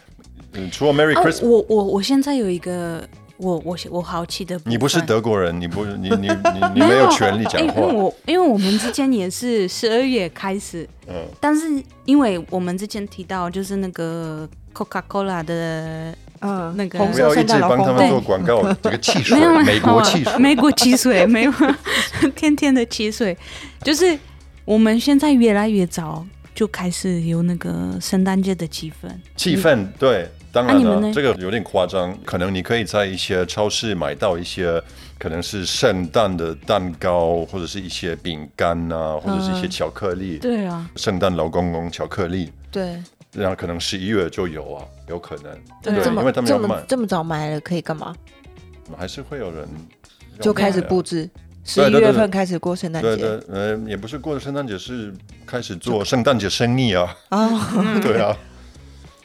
[0.71, 3.03] 除了 Merry Christmas，我我我现在有一个。
[3.37, 6.29] 我我我好奇的，你不是德国人，你不你你你
[6.73, 7.59] 你 没有权利讲话。
[7.59, 21.53] 因为我因为我们之间也是十二月开始，嗯，但是因为我们之前提到就是那个 Coca Cola 的嗯，那个不要一直帮他们做广告，这个汽水，美国汽水，美国汽水没有，
[22.35, 23.37] 天天的汽水，
[23.83, 24.17] 就是
[24.65, 26.25] 我们现在越来越早
[26.55, 30.27] 就开始有那个圣诞节的气氛，气氛对。
[30.57, 32.17] 当然了，这个有点夸张。
[32.25, 34.81] 可能你可以在一些超市买到一些，
[35.19, 40.39] 可能是圣诞的蛋糕，或者是一些饼干啊，或者是一些巧克力。
[40.39, 42.51] 对啊，圣诞老公公巧克力。
[42.71, 42.99] 对，
[43.33, 45.45] 然后可能十一月就有啊，有可能。
[45.83, 48.15] 对，因为他们要卖这么早买了，可以干嘛？
[48.97, 49.67] 还是会有人
[50.41, 51.29] 就开始布置。
[51.63, 53.15] 十一月份开始过圣诞节。
[53.15, 55.13] 对对，呃，也不是过圣诞节，是
[55.45, 57.15] 开始做圣诞节生意啊。
[57.29, 57.47] 啊，
[58.01, 58.35] 对啊，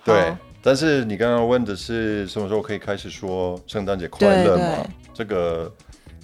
[0.04, 0.34] 对。
[0.62, 4.86] 但是你刚刚问的是什么时候可以开始说圣诞节快乐嘛？
[5.12, 5.70] 这个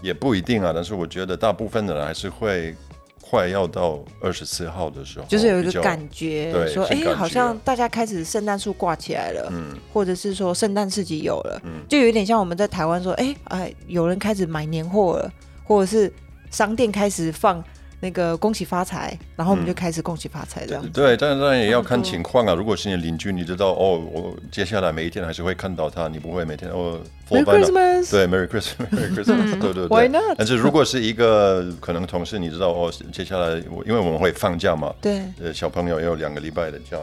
[0.01, 0.73] 也不一定啊。
[0.73, 2.75] 但是我觉得大部分的人还是会
[3.21, 15.33] 快要到二十四号的时候，就是有一个感觉，说哎，好像大家开始圣诞树挂起来了，嗯，或者是说圣诞市集有了，嗯，就有点像我们在台湾说，哎哎，有人开始买年货了，
[15.65, 16.13] 或者是
[16.51, 17.63] 商店开始放。
[18.01, 20.89] 那个恭喜发财，然后我们就开始恭喜发财这样。
[20.91, 22.55] 对，但当然也要看情况啊。
[22.55, 27.01] 如果是你邻居，你知道哦，我接下来每一天还是会看到他，你不会每天哦。
[27.29, 28.11] Merry Christmas。
[28.11, 29.61] 对，Merry Christmas，Merry Christmas。
[29.61, 29.89] 对对对。
[29.97, 30.37] Why not？
[30.39, 34.95] 但是如果是一个可能同事，你知道哦，接下来我因为我们会放假嘛。
[35.01, 35.23] 对。
[35.43, 36.97] 呃，小朋友也有两个礼拜的假。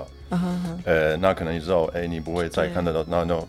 [0.86, 3.40] 呃，那可能你知道，哎，你不会再看得到，那那。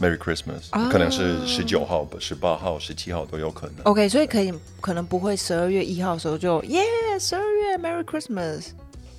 [0.00, 3.76] Merry Christmas，可能是十九号、十八号、十七号都有可能。
[3.84, 6.82] OK，所以可以可能不会十二月一号的时候就耶，
[7.18, 8.68] 十二月 Merry Christmas，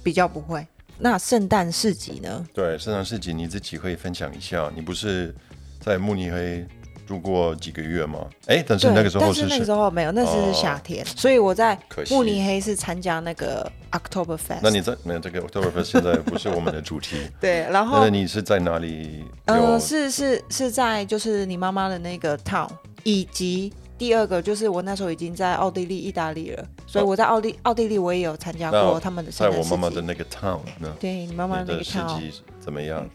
[0.03, 0.65] 比较不会。
[0.99, 2.45] 那圣诞市集呢？
[2.53, 4.71] 对，圣诞市集你自己可以分享一下。
[4.75, 5.33] 你不是
[5.79, 6.65] 在慕尼黑？
[7.07, 8.19] 住过几个月吗？
[8.47, 11.77] 哎，但是那个时候但是那个时候没有，那是夏天，所以我在
[12.09, 14.59] 慕尼黑是参加那个 October Fest。
[14.61, 17.17] 那你在没有这个 October Fest 现在不是我们的主题。
[17.39, 19.23] 对，然后那你是在哪里？
[19.45, 22.69] 呃，是是是在就是你妈妈的那个 town，
[23.03, 29.31] 以及第二个就是我那时候已经在奥地利、意大利了，所以我在奥地奥地利我也有参加过他们的。
[29.31, 30.59] 在我妈妈的那个 town，
[30.99, 32.19] 对你妈妈那个 town
[32.59, 33.07] 怎么样？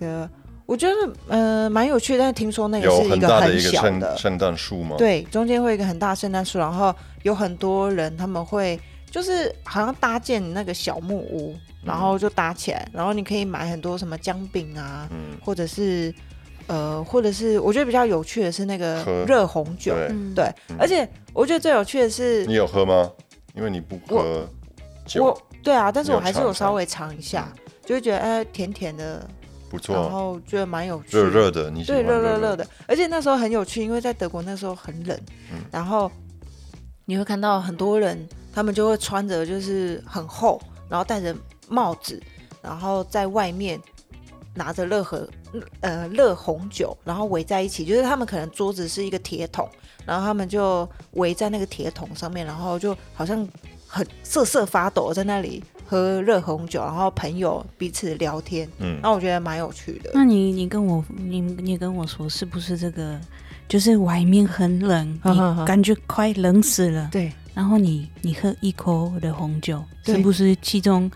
[0.64, 0.94] 我觉得
[1.28, 4.96] 呃蛮有趣，但是听说那个是一个很小的圣诞树吗？
[4.96, 8.78] 对，中间会有一个很大圣诞树，然后有很多人他们会
[9.10, 11.54] 就是好像搭建那个小木屋，
[11.84, 15.08] 然后就搭起来，然后你可以买很多什么姜饼啊，
[15.44, 16.14] 或者是
[16.68, 19.94] 呃或者是我觉得比较有趣的是那个热红酒，
[20.34, 20.48] 对，
[20.78, 23.10] 而且我觉得最有趣的是你有喝吗？
[23.54, 24.48] 因为你不喝
[25.04, 27.52] 酒，对啊，但是我还是有稍微尝一下，
[27.84, 29.28] 就会觉得哎甜甜的。
[29.72, 35.18] 不错，然后觉得蛮有趣，热热的，你对热热热的，而且那时候很有趣，因为在德国那时候很冷，
[35.70, 36.12] 然后
[37.06, 40.60] 你会看到很多人，他们就会穿着就是很厚，
[40.90, 41.34] 然后戴着
[41.68, 42.22] 帽子，
[42.60, 43.80] 然后在外面
[44.54, 45.26] 拿着热和
[45.80, 49.66] 呃热红酒，然后围在一起，就是他们可能桌子是一个铁桶，
[50.04, 53.48] 然后他们就围在那个铁桶上面，然后就好像
[53.86, 55.64] 很瑟瑟发抖在那里。
[55.92, 60.10] 喝热红酒，然后朋友彼此聊天，嗯，那我觉得蛮有趣的。
[60.14, 63.20] 那你你跟我你你跟我说，是不是这个？
[63.68, 67.30] 就是外面很冷， 你感觉快冷死了，对。
[67.52, 71.10] 然后你你喝一口的红酒，是不是其中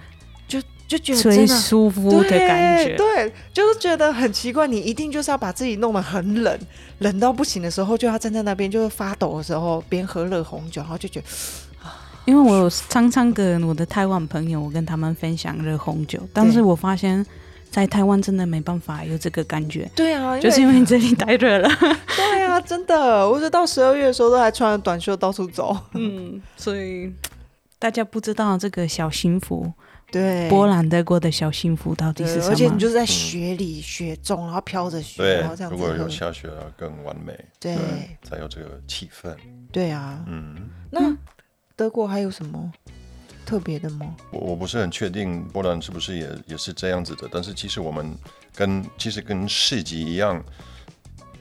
[0.46, 2.94] 就就觉得最舒服的感觉？
[2.96, 4.66] 对，就是觉得很奇怪。
[4.66, 6.58] 你一定就是要把自己弄得很冷，
[6.98, 11.26] 冷到不行的时候，就要站在那边，就是发抖的时候，边喝热红酒，然后就觉得。
[12.26, 17.24] 因为我常常跟我的台湾朋友，我跟他们分享热红酒，但是我发现，
[17.70, 19.88] 在台湾真的没办法有这个感觉。
[19.94, 21.68] 对啊，就是因为你这里太热了。
[22.16, 25.76] 对啊，真的，我觉得到十二月的时候都还穿着短袖到处走。
[25.92, 27.12] 嗯，所以
[27.78, 29.72] 大家不知道这个小幸福，
[30.10, 32.46] 对，波兰德国的小幸福到底是什么？
[32.48, 35.78] 而且你就是在雪里，雪中，然后飘着雪，然后这样子。
[35.78, 37.32] 如果有下雪了，更完美。
[37.60, 37.76] 对，
[38.24, 39.32] 才有这个气氛。
[39.70, 41.16] 对啊，嗯，那。
[41.76, 42.72] 德国还有什么
[43.44, 44.16] 特别的吗？
[44.32, 48.16] 我我不是很确定波兰是不是也也是这样子的，但是其实我们
[48.54, 50.42] 跟其实跟市集一样，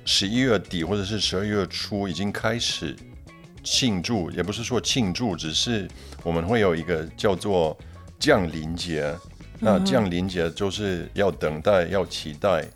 [0.04, 2.94] 十一月底或者是十二月初已经开始
[3.64, 5.88] 庆祝，也不是说庆祝，只是
[6.22, 7.76] 我们会有一个叫做
[8.20, 9.16] 降临节。
[9.58, 12.68] 那降临节就是要等待，要期待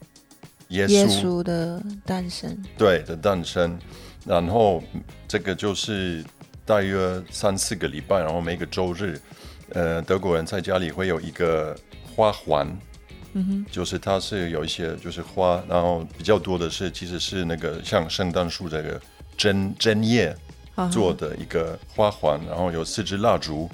[0.69, 3.77] 耶稣的诞生，对的诞生。
[4.25, 4.81] 然后
[5.27, 6.23] 这个就是。
[6.69, 9.19] 大约三四个礼拜，然后每个周日，
[9.69, 11.75] 呃，德国人在家里会有一个
[12.15, 12.67] 花环，
[13.33, 19.01] 嗯哼，就是它是有一些就是花，然后比较多的是其实是那个像圣诞树这个
[19.35, 20.37] 针针叶
[20.91, 23.67] 做的一个花环，然后有四支蜡烛，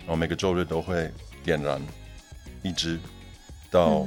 [0.00, 1.10] 然后每个周日都会
[1.42, 1.80] 点燃
[2.62, 2.98] 一支，
[3.70, 4.06] 到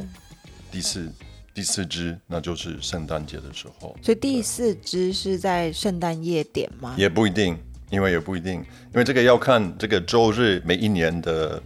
[0.72, 1.12] 第四
[1.52, 3.98] 第四支那就是圣诞节的时候。
[4.04, 6.94] 所以第四支是在圣诞夜点吗？
[6.96, 7.58] 也不一定，
[7.90, 11.62] 因为也不一定，因为这个要看这个周日每一年的，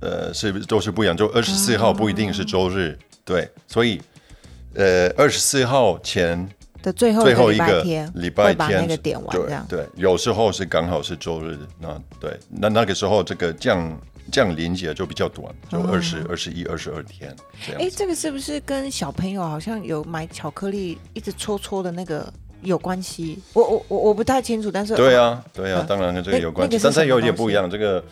[0.00, 1.16] 呃，是都是不一样。
[1.16, 4.00] 就二十四号不一定是周日，对，所以
[4.74, 6.48] 呃，二十四号前。
[6.80, 7.82] 的最后最后一个
[8.14, 17.34] 礼拜天那个点完这样，对，有时候是刚好是周日，那对，那那个时候这个降降临节就比较短，就二十二十一、二十二天
[17.66, 17.82] 这样。
[17.82, 22.32] 哎，这个是不是跟小朋友好像有买巧克力一直搓搓的那个
[22.62, 23.38] 有关系？
[23.52, 27.68] 我我我我不太清楚，但是对啊，对啊，当然跟这个有关系，但是有点不一样。
[27.70, 28.02] 这个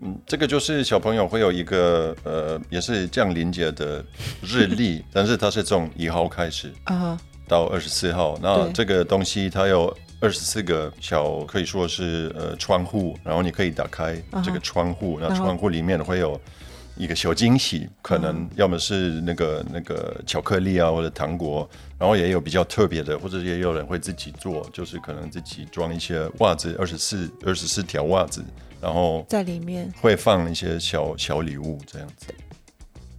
[0.00, 4.04] 嗯，这个就是小朋友会有一个呃，也是降临节的
[4.42, 7.18] 日历， 但是它是从一号开始啊。
[7.48, 16.40] 到二十四号，那这个东西它有二十四个小，可以说是呃窗户，然后你可以打开这个窗户，那窗户里面会有
[16.96, 21.68] 一个小惊喜，可能要么是那个那个巧克力啊或者糖果，
[21.98, 28.44] 然后也有比较特别的，或者也有人会自己做，就是可能自己装一些袜子，二十四二十四条袜子，
[28.80, 29.92] 然后在里面。
[30.00, 32.26] 会放一些小小礼物这样子。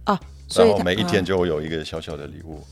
[0.04, 0.20] 啊，
[0.54, 2.64] 然后每一天就会有一个小小的礼物。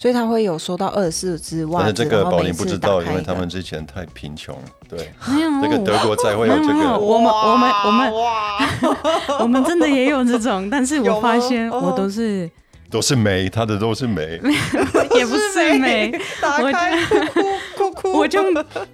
[0.00, 4.56] 所以他会有收到二十四只袜子，但是这个宝林不知道，因为他们之前太贫穷。
[4.88, 5.12] 对，
[5.60, 6.96] 这个德国才会有这个。
[6.96, 8.12] 我们我们我们
[9.42, 12.48] 我们真的也有这种，但是我发现我都是
[12.88, 14.40] 都是煤，他的都是煤，
[15.18, 16.12] 也不是煤。
[16.40, 16.96] 打开，
[17.74, 18.40] 哭哭哭， 我就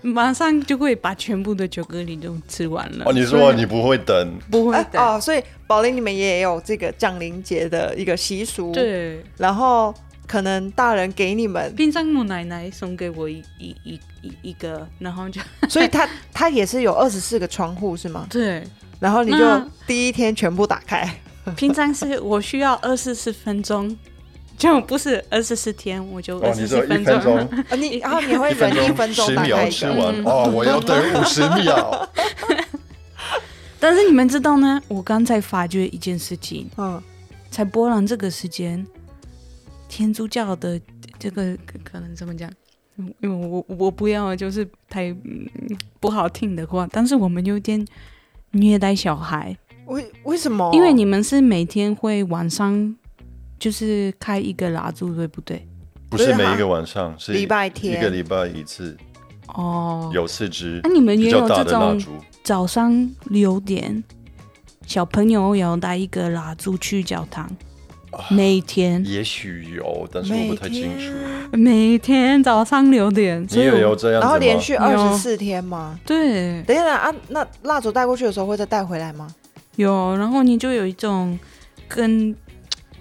[0.01, 3.05] 马上就会把全部的巧克力都吃完了。
[3.05, 4.33] 哦，你说你不会等？
[4.51, 5.21] 不会等哦。
[5.21, 8.73] 所以宝林你们也有这个降临节的一个习俗。
[8.73, 9.95] 对，然后。
[10.27, 18.27] 可能大人给你们，冰箱木奶奶送给我一一一一一个，然后就 所以他他也是有二十四个窗户是吗？
[18.31, 18.64] 对，
[19.01, 21.09] 然后你就第一天全部打开。
[21.57, 23.95] 平常是我需要二十四分钟，
[24.57, 27.47] 就不是二十四天，我就二十四分钟。
[27.77, 32.09] 你然后你会忍一分钟十秒吃完哦，我要等五十秒。
[33.79, 34.81] 但是你们知道呢？
[34.89, 37.03] 我刚才发觉一件事情，嗯，
[37.51, 38.87] 才波兰这个时间。
[39.89, 40.80] 天主教的
[41.18, 42.51] 这个可能怎么讲？
[42.97, 45.14] 因为我我不要就是太
[45.99, 47.85] 不好听的话，但是我们有点
[48.53, 49.57] 虐待小孩。
[49.87, 50.70] 为为什么？
[50.72, 52.97] 因为你们是每天会晚上
[53.59, 55.66] 就是开一个蜡烛，对不对？
[56.09, 58.97] 不是每一个晚上，是礼拜天一个礼拜一次。
[59.49, 60.80] 哦，有四支。
[60.85, 62.01] 那你们也有这种
[62.45, 64.05] 早上六点，
[64.87, 67.51] 小朋友要带一个蜡烛去教堂。
[68.31, 71.57] 每天也许有，但是我不太清楚。
[71.57, 75.99] 每天早上六点，你也有这样，然后连续二十四天吗？
[76.05, 76.62] 对。
[76.62, 79.33] 等一下啊，那蜡烛带过去的时候会再带回来吗？
[79.77, 81.39] 有，然后你就有一种
[81.89, 82.35] 跟，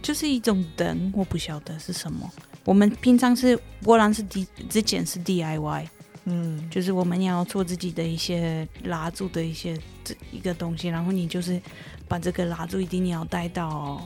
[0.01, 2.29] 就是一种灯，我不晓得是什么。
[2.63, 5.87] 我们平常是波兰是 D 之前是 DIY，
[6.25, 11.59] 嗯，就是我们要做自己的一些蜡烛的一些这一个东西，然后你就是
[12.07, 14.01] 把这个蜡烛一定要带到。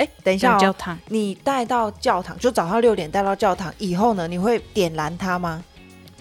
[0.00, 5.62] 哎，等一下，教堂，你带到教堂，就早上六点带到教堂以后呢，你会点燃它吗？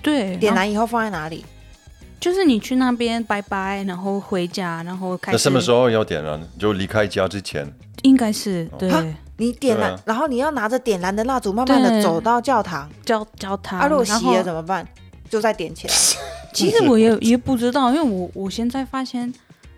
[0.01, 1.45] 对，点燃以后放在哪里？
[2.19, 5.37] 就是你去那边拜拜，然后回家，然后开始。
[5.37, 6.37] 那什么时候要点燃？
[6.59, 7.73] 就离开家之前。
[8.01, 8.91] 应该是对。
[9.37, 12.89] 你点燃，然后你要拿着点燃的蜡烛，慢慢的走到教堂。
[13.05, 13.79] 教教堂。
[13.79, 14.85] 啊，如果熄了怎么办？
[15.29, 15.93] 就再点起来。
[16.53, 19.33] 其实我也也不知道，因为我我现在发现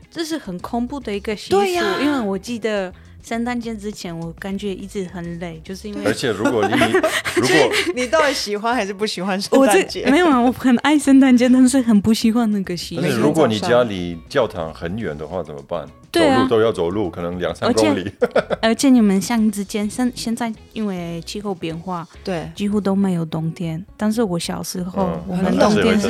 [0.09, 2.91] 这是很恐怖的一个习俗，因为我记得。
[3.23, 6.73] 圣诞节之前，我感觉一直很累，就是因为而且如果你
[7.35, 10.05] 如果你到底喜欢还是不喜欢圣诞节？
[10.09, 13.01] 没有啊，我很爱圣诞节，但是很不喜欢那个习俗。
[13.01, 15.87] 但是如果你家离教堂很远的话，怎么办？
[16.11, 18.11] 走路都要走路，可能两三公里。
[18.61, 23.81] 而且你们像之间现现在因为气候变化，对，几乎都没有冬天。
[23.95, 26.09] 但是我小时候，我们冬天是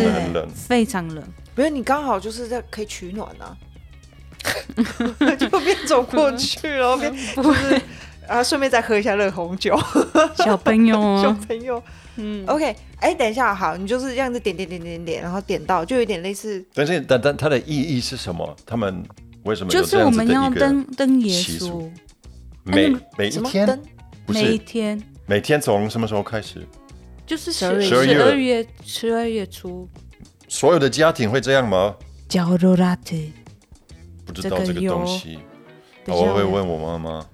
[0.55, 1.23] 非常冷。
[1.53, 3.55] 不是你刚好就是在可以取暖啊。
[5.37, 7.81] 就边走过去，然后边不是
[8.27, 9.77] 啊，顺便再喝一下热红酒。
[10.37, 11.81] 小朋友，小朋友，
[12.15, 16.63] 嗯，OK，哎，等一下，好，你就是这样子点点点点点，然后点到，就有点类似。
[16.73, 18.55] 但是，但但它的意义是什么？
[18.65, 19.03] 他们
[19.43, 21.89] 为什么就是我们要登登耶稣？
[22.63, 23.81] 每每一天，
[24.27, 26.65] 每一天，每天从什么时候开始？
[27.25, 29.87] 就是十二十二月十二月初。
[30.47, 31.95] 所有的家庭会这样吗？
[32.29, 33.15] 叫罗拉特。
[34.25, 35.39] 不知道这个东西，
[36.07, 37.25] 我会问我妈妈，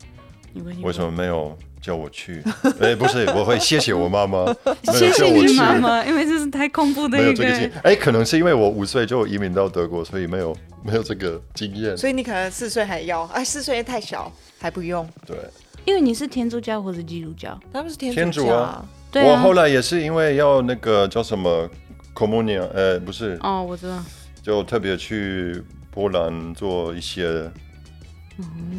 [0.81, 2.41] 为什么没有叫我去？
[2.81, 4.45] 哎，不是，我会谢谢我妈妈，
[4.93, 7.45] 谢谢你妈妈，因为这是太恐怖的一个。
[7.83, 11.95] 哎，可能是因为我五岁就移民到德国，所以没有 没有这个经验。
[11.97, 15.07] 所以你可能四岁还要，哎，四岁太小还不用。
[15.25, 15.37] 对，
[15.85, 18.83] 因为你是天主教或者基督教，他们是天天主啊。
[19.11, 19.31] 对啊。
[19.31, 21.69] 我后来也是因为要那个叫什么
[22.15, 24.03] communion，呃，不是，哦，我知道。
[24.41, 25.61] 就特别去
[25.97, 27.51] 波兰做一些，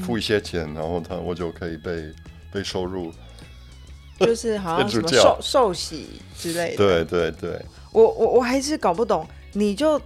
[0.00, 2.14] 付一些钱，然后他我就可以被
[2.52, 3.12] 被收入。
[4.20, 6.76] 就是好像 什么受受洗之类的。
[6.76, 7.60] 对对对。
[7.90, 10.00] 我我我还是搞不懂，你就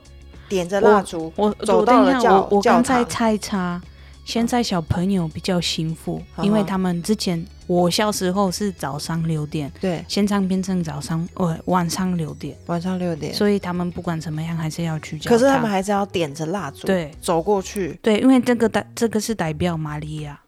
[0.48, 3.78] 点着蜡烛，我走到了教我刚才猜查，
[4.24, 15.62] 现在小朋友比较幸福，因为他们之前我小时候是早上六点，对，现在变成早上呃晚上六点，晚上六点，所以他们不管怎么样还是要去教可是他。
[15.62, 20.40] 们还是要点着蜡烛，对，走过去，对，因为这个代这个是代表玛利亚。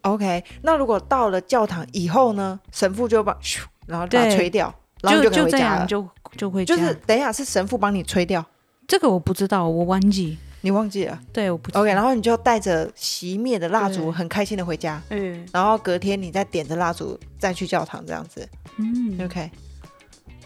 [0.00, 6.04] OK，那如果到了教堂以后呢，神父就把咻，然后把它吹掉，然后就就这样就
[6.36, 8.44] 就会就是等一下是神父帮你吹掉，
[8.88, 10.36] 这个我不知道，我忘记。
[10.64, 11.20] 你忘记了？
[11.30, 14.98] 对，我不 OK，然后你就带着熄灭的蜡烛，很开心的回家。
[15.10, 18.48] 嗯，然后隔天你再点着蜡烛再去教堂，这样子。
[18.78, 19.50] 嗯，OK。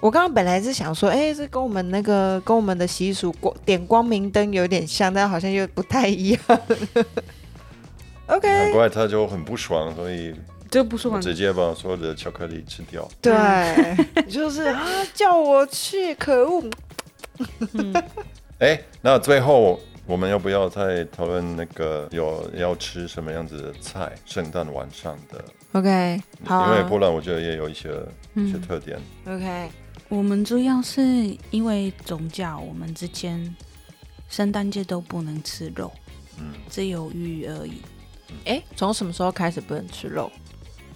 [0.01, 6.41] 我刚刚本来是想说，哎，这跟我们那个跟我们的习俗光点光明灯有点像，但好像又不太一样。
[8.27, 8.49] OK。
[8.49, 10.35] 难怪他就很不爽，所以
[10.69, 13.09] 就不爽，直接把所有的巧克力吃掉。
[13.23, 13.33] 对，
[14.29, 16.65] 就是啊，叫我去，可恶。
[18.59, 19.79] 哎，那最后。
[20.09, 24.11] 我们要不要再讨论那个有要吃什么样子的菜？
[24.25, 26.67] 圣诞晚上的，OK，好。
[26.69, 27.91] 因为波兰我觉得也有一些
[28.33, 28.99] 一些特点。
[29.27, 29.69] OK，
[30.09, 31.03] 我们主要是
[31.51, 33.55] 因为宗教，我们之间
[34.31, 35.93] 圣诞节都不能吃肉，
[36.39, 37.83] 嗯，只有鱼而已。
[38.47, 40.33] 哎，从什么时候开始不能吃肉？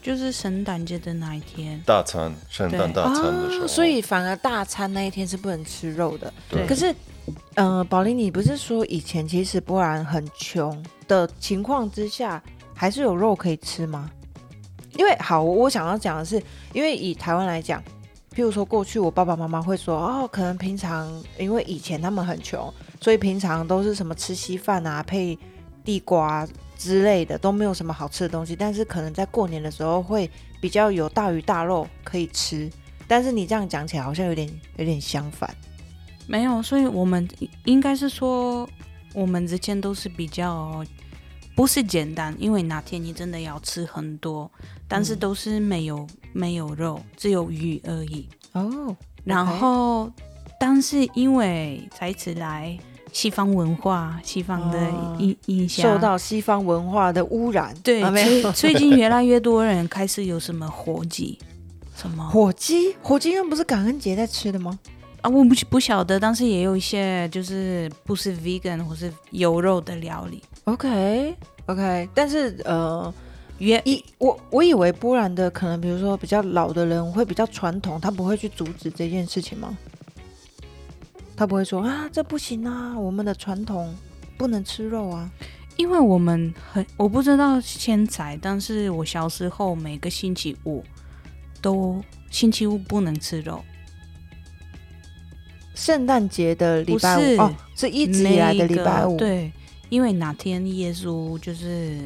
[0.01, 3.67] 就是圣诞节的那一天，大餐，圣诞大餐的时候。
[3.67, 6.33] 所以反而大餐那一天是不能吃肉的。
[6.49, 6.95] 对，可是。
[7.55, 12.43] 嗯，宝林，你不是说以前其实波兰很穷的情况之下，
[12.75, 14.11] 还是有肉可以吃吗？
[14.97, 16.43] 因为好，我想要讲的是，
[16.73, 17.83] 因为以台湾来讲，
[18.35, 25.39] 譬如说过去我爸爸妈妈会说，哦，可能平常因为以前他们很穷，所以平常都是什么吃稀饭啊，配
[25.85, 26.47] 地瓜
[26.77, 28.57] 之类的，都没有什么好吃的东西。
[28.57, 32.71] 但是可能在过年的时候会比较有大鱼大肉可以吃。
[33.07, 35.55] 但是你这样讲起来，好像有点有点相反。
[36.27, 37.29] 没有，所以我们
[37.65, 38.69] 应该是说，
[39.15, 40.85] 我们之间都是比较
[41.55, 44.51] 不是简单，因为哪天你真的要吃很多，
[44.89, 48.29] 但是都是没有没有肉，只有鱼而已。
[48.53, 50.11] 哦，然后
[50.59, 52.79] 但是因为才此来
[53.13, 54.79] 西方文化、西方的
[55.19, 58.03] 影影响，受到西方文化的污染，对，
[58.53, 61.39] 最近越来越多人开始有什么火鸡，
[61.95, 62.97] 什么火鸡？
[63.03, 64.79] 火鸡那不是感恩节在吃的吗？
[65.23, 70.43] 啊，我不不晓得，但是也有一些就是不是 vegan 或是有肉的料理。
[70.65, 71.35] OK
[71.67, 73.13] OK，但是呃，
[73.59, 79.79] 原一我我以为波兰的可能，比如说比较老的人会比较传统，他不会去阻止这件事情吗？
[81.37, 83.95] 他不会说啊，这不行啊，我们的传统
[84.37, 85.31] 不能吃肉啊。
[85.77, 90.85] 因为我们很我不知道现在，但是我小时候每个星期五
[91.61, 93.63] 都星期五不能吃肉。
[95.75, 99.17] 圣诞节的礼拜五哦，是一直以来的礼拜五。
[99.17, 99.51] 对，
[99.89, 101.99] 因为哪天耶稣就是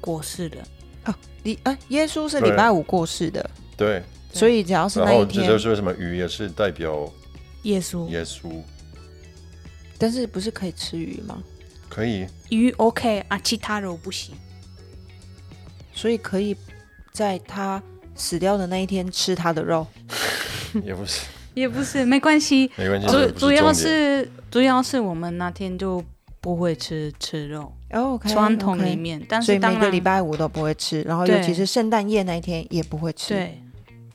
[0.00, 0.56] 过世了
[1.04, 3.50] 哦，礼啊，耶稣是礼拜五过世的。
[3.76, 4.02] 对，
[4.32, 7.10] 所以只要是那一天，这就是为什么鱼也是代表
[7.62, 8.08] 耶稣。
[8.08, 8.50] 耶稣，
[9.98, 11.42] 但是不是可以吃鱼吗？
[11.88, 14.34] 可以，鱼 OK 啊，其他肉不行。
[15.92, 16.56] 所以可以
[17.12, 17.82] 在他
[18.14, 19.86] 死掉的那一天吃他的肉，
[20.84, 21.26] 也不是。
[21.54, 23.06] 也不是，没关系，没关系。
[23.06, 26.02] 主主要是主要是我们那天就
[26.40, 33.34] 不会吃吃肉哦，传统里面，但是每个礼拜五都不会吃，然后尤其是圣诞夜那一天也不会吃。
[33.34, 33.60] 对，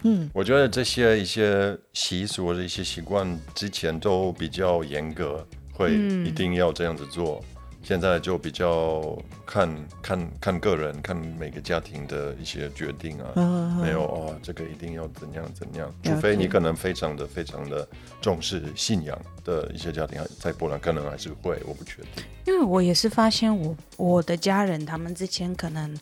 [0.04, 5.94] 嗯，我觉得这些一些习俗或者一些习惯之前都比较严格，会
[6.26, 7.44] 一定要这样子做。
[7.86, 9.16] 现在就比较
[9.46, 9.70] 看
[10.02, 17.88] 看看个人，看每个家庭的一些决定啊，没有哦，这个一定要怎样怎样，除非你可能非常的非常的
[18.20, 22.24] 重视信仰的一些家庭，在波兰可能还是会，我不确定。
[22.48, 25.96] 因为我也是发现，我我的家人他们之前可能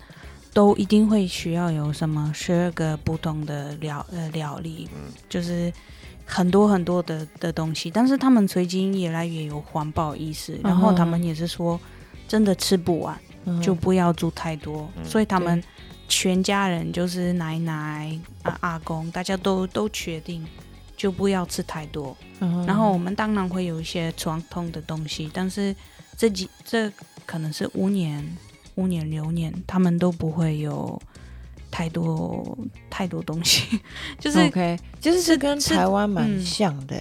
[0.54, 5.72] 都一定会需要有什么十二个不同的料呃料理，嗯，就是。
[6.26, 11.80] 很多很多的的东西，但是他们最近越来越有环保意识，然后他们也是说，
[12.28, 13.20] 真的吃不完
[13.62, 15.62] 就不要煮太多，所以他们
[16.08, 20.46] 全家人就是奶奶啊阿公，大家都都决定
[20.96, 22.16] 就不要吃太多。
[22.66, 25.76] 然后我们当然会有一些传统的东西，但是
[26.18, 26.92] 这几这
[27.26, 28.38] 可能是五年
[28.76, 31.02] 五年六年，他们都不会有
[31.74, 32.56] 太多
[32.88, 33.80] 太多东西，
[34.22, 36.96] 就是 OK，就是是跟台湾蛮像的。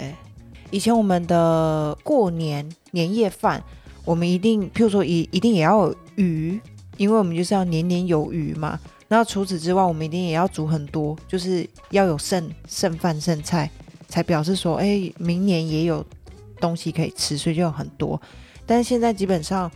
[0.70, 3.62] 以前我们的过年年夜饭，
[4.06, 6.58] 我们一定，譬如说一一定也要有鱼，
[6.96, 8.80] 因为我们就是要年年有余嘛。
[9.08, 13.70] 然后除此之外，我们一定也要煮很多，就是要有剩剩饭剩菜，
[14.08, 16.02] 才表示说，哎，明年也有
[16.58, 18.18] 东西可以吃，所以就有很多。
[18.64, 19.70] 但是现在基本上，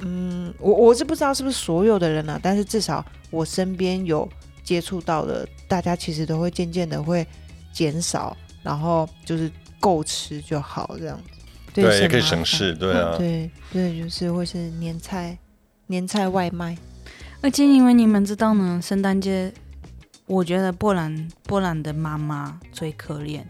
[0.00, 4.28] 嗯，我我是不知道是不是所有的人啊，但是至少我身边有
[4.62, 7.26] 接触到的，大家其实都会渐渐的会
[7.72, 11.30] 减少，然后就是够吃就好这样子。
[11.74, 15.38] 对，也可以省事，对啊，对对，就是会是年菜
[15.86, 16.76] 年菜外卖。
[17.40, 19.52] 而且因为你们知道呢，圣诞节，
[20.26, 23.42] 我觉得波兰波兰的妈妈最可怜，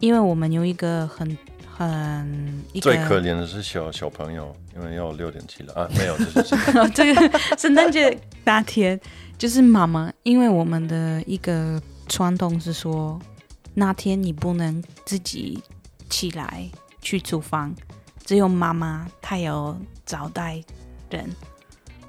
[0.00, 1.36] 因为我们有一个很
[1.74, 9.00] 很最可怜的是小小朋友，因为要六点起来啊， 没有，这是这个圣诞节那天
[9.38, 13.18] 就是妈妈，因为我们的一个传统是说，
[13.74, 15.62] 那天你不能自己
[16.10, 16.68] 起来
[17.00, 17.74] 去厨房，
[18.24, 20.62] 只有妈妈她有招待
[21.10, 21.28] 人。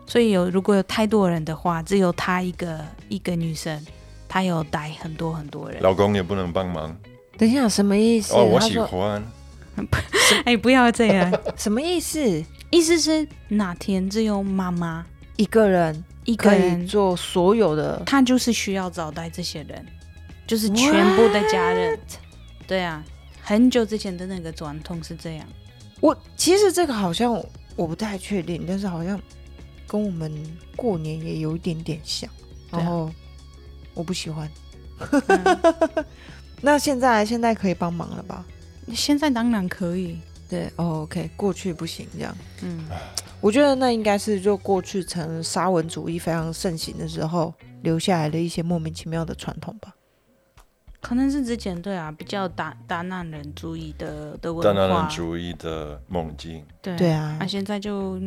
[0.05, 3.83] 所以有如果有太多人的话，只有她一个一个女生，
[4.27, 5.81] 她有带很多很多人。
[5.81, 6.95] 老公也不能帮忙。
[7.37, 8.33] 等一下，什么意思？
[8.35, 9.23] 哦，我喜欢。
[10.45, 11.31] 哎，不要这样。
[11.57, 12.43] 什么意思？
[12.69, 15.05] 意思是哪天只有妈妈
[15.35, 19.85] 一个人，一个人做所有的，他就是需要招待这些人，
[20.47, 21.99] 就是全部的家人。
[22.67, 23.03] 对啊，
[23.41, 25.45] 很久之前的那个传统是这样。
[25.99, 27.33] 我其实这个好像
[27.75, 29.19] 我不太确定，但是好像。
[29.85, 30.33] 跟我们
[30.75, 32.27] 过年也有一点点像，
[32.71, 33.11] 然后
[33.93, 34.49] 我不喜欢。
[36.61, 38.43] 那现在现在可以帮忙了吧？
[38.93, 40.17] 现在当然可以。
[40.49, 42.35] 对，OK，过去不行这样。
[42.61, 42.85] 嗯，
[43.41, 49.95] 我觉得那应该是就过去成沙文主义非常盛行的时候留下来的一些莫名其妙的传统吧。
[51.01, 56.63] 可能是之前对啊，比较大大男人主义的的文化，大男人主义的梦境。
[56.81, 58.19] 对对啊，那现在就。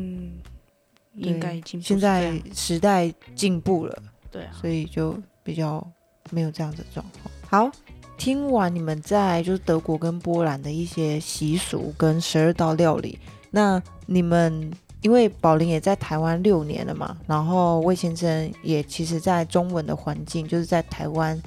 [1.19, 5.83] 应该已经现在时代进步了，对啊，所以就比较
[6.29, 7.35] 没有这样的状况。
[7.49, 7.79] 好，
[8.17, 13.19] 听完你们在就是德国跟波兰的一些习俗跟十二道料理，
[13.51, 14.71] 那你们
[15.03, 21.41] 因为宝林也在台湾六年了嘛，然后魏先生也其实在中文的环境就是在台湾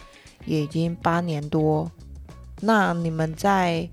[0.45, 1.89] 也已经八年多，
[2.61, 3.87] 那你们在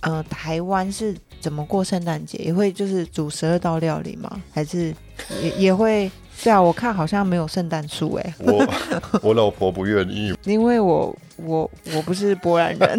[0.00, 2.38] 呃台湾是怎么过圣诞节？
[2.38, 4.40] 也会就是煮十二道料理吗？
[4.52, 4.94] 还是？
[5.42, 6.10] 也也会，
[6.42, 8.34] 对啊，我看好像没有圣诞树哎。
[8.38, 8.66] 我
[9.22, 12.98] 我老婆不愿意，因为我我我不是波兰人。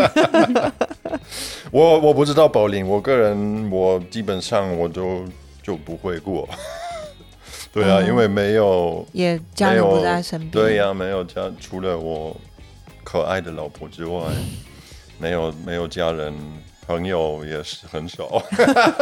[1.72, 5.24] 我我不知道柏林，我个人我基本上我都
[5.64, 6.48] 就不会过。
[7.74, 10.52] 对啊，因为没有也家人不在身边。
[10.52, 12.36] 对呀，没有家，除了我
[13.04, 14.22] 可爱的老婆之外，
[15.18, 16.34] 没有没有家人。
[16.88, 18.44] 朋友也是很少，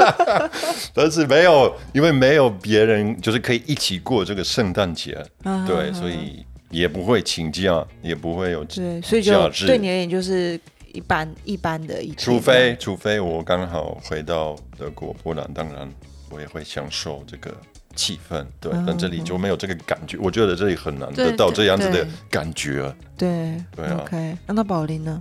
[0.93, 5.17] 但是没有，因为没有别人，就是可以一起过这个圣诞节，
[5.65, 10.59] 对，所以也不会请假，也不会有对，所以就对你而言就是
[10.93, 12.03] 一般一般的。
[12.03, 15.89] 一除非除非我刚好回到德国波兰，当然
[16.30, 17.55] 我也会享受这个
[17.95, 22.93] 气氛，对，但这里就没有这个感觉，我觉得这里很难得到这样子的感觉。
[23.17, 25.19] 对对，OK，那那宝林呢？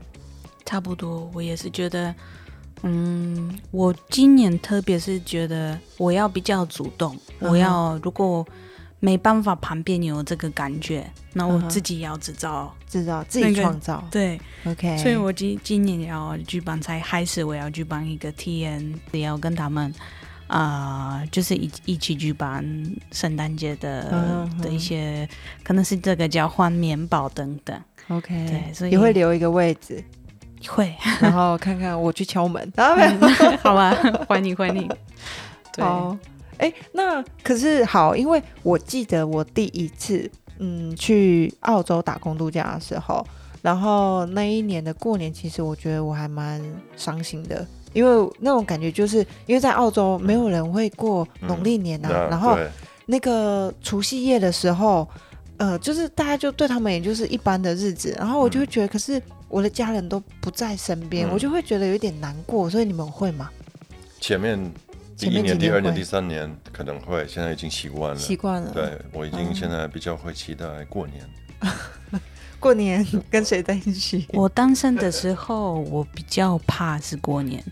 [0.66, 2.14] 差不多，我也是觉得。
[2.82, 8.46] 嗯，我今年特别是觉得我要比较主动，我要如果
[9.00, 14.98] 没办法旁边有这个感觉，那我自己要制造，制造自己创造，对，OK。
[14.98, 19.94] 所以我今今年要举办才开始，我要举办一个 T N，，也要跟他们
[20.48, 22.64] 啊，就是一一起举办
[23.12, 25.28] 圣诞节的的一些，
[25.62, 28.46] 可能是这个交换面包等等，OK。
[28.48, 30.02] 对，所以也会留一个位置。
[30.66, 32.72] 会， 然后看看我去敲门，
[33.62, 33.94] 好吧，
[34.26, 34.88] 欢迎欢迎。
[35.72, 35.84] 对，
[36.58, 40.28] 哎，那可是好，因为我记得我第一次
[40.58, 43.24] 嗯去澳洲打工度假的时候，
[43.62, 46.60] 然后那一年的过年，其实我觉得我还蛮
[46.96, 52.58] 伤心的，因为那种感觉就是因为在澳洲没有人会过农历年呐，然后
[53.06, 55.08] 那个除夕夜的时候，
[55.58, 59.22] 呃，就是大家就对他们也就是一般的日子，然后我就会觉得，可是。
[59.48, 62.68] 我的家人都不在身边，我就会觉得有点难过。
[62.68, 63.50] 所以你们会吗？
[64.20, 64.58] 前面
[65.16, 68.18] 第一年、第二年、第三年可能会，现在已经习惯了。
[68.18, 68.70] 习惯了。
[68.72, 71.28] 对我已经现在比较会期待过年。
[72.60, 74.26] 过年 跟谁在一起？
[74.30, 77.64] 我单身的时候，我比较怕是过年，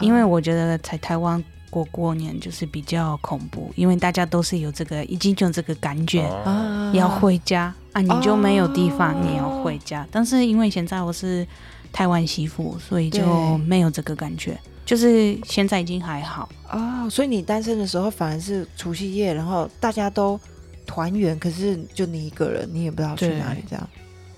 [0.00, 1.42] 因为我觉得在台湾
[1.72, 10.06] 过过年就是比较恐怖，因为大家都是有这个已经有这个感觉啊，要回家啊，你就没有地方你要回家。
[10.10, 11.46] 但是因为现在我是
[11.90, 17.08] 台湾媳妇，所以就没有这个感觉，就是现在已经还好啊。
[17.08, 20.38] 所以你单身的时候反而是除夕夜，然后大家都
[20.84, 23.88] 团圆，可是就你一个人，你也不知道去哪里这样。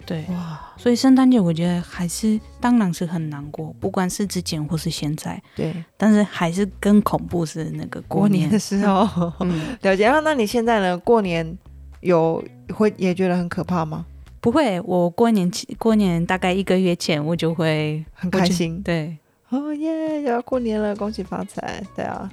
[0.07, 5.43] 对哇，所以圣诞节我觉得还是当然是很难过，不管是之前或是现在。
[5.57, 9.33] 对，但是还是更恐怖是那个过年的时候。
[9.41, 10.05] 嗯， 了解。
[10.05, 10.99] 然后那你现在呢？
[10.99, 11.57] 过年
[12.01, 12.45] 有
[12.75, 14.05] 会也觉得很可怕吗？
[14.41, 18.83] 不会，我过年过年大概一个月前我就会很开心。
[18.83, 19.17] 对，
[19.49, 21.83] 哦耶，要过年了，恭喜发财。
[21.97, 22.31] 对啊，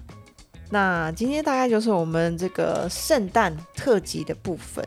[0.70, 4.86] 那今天大概就是我们这个圣诞特辑的部分。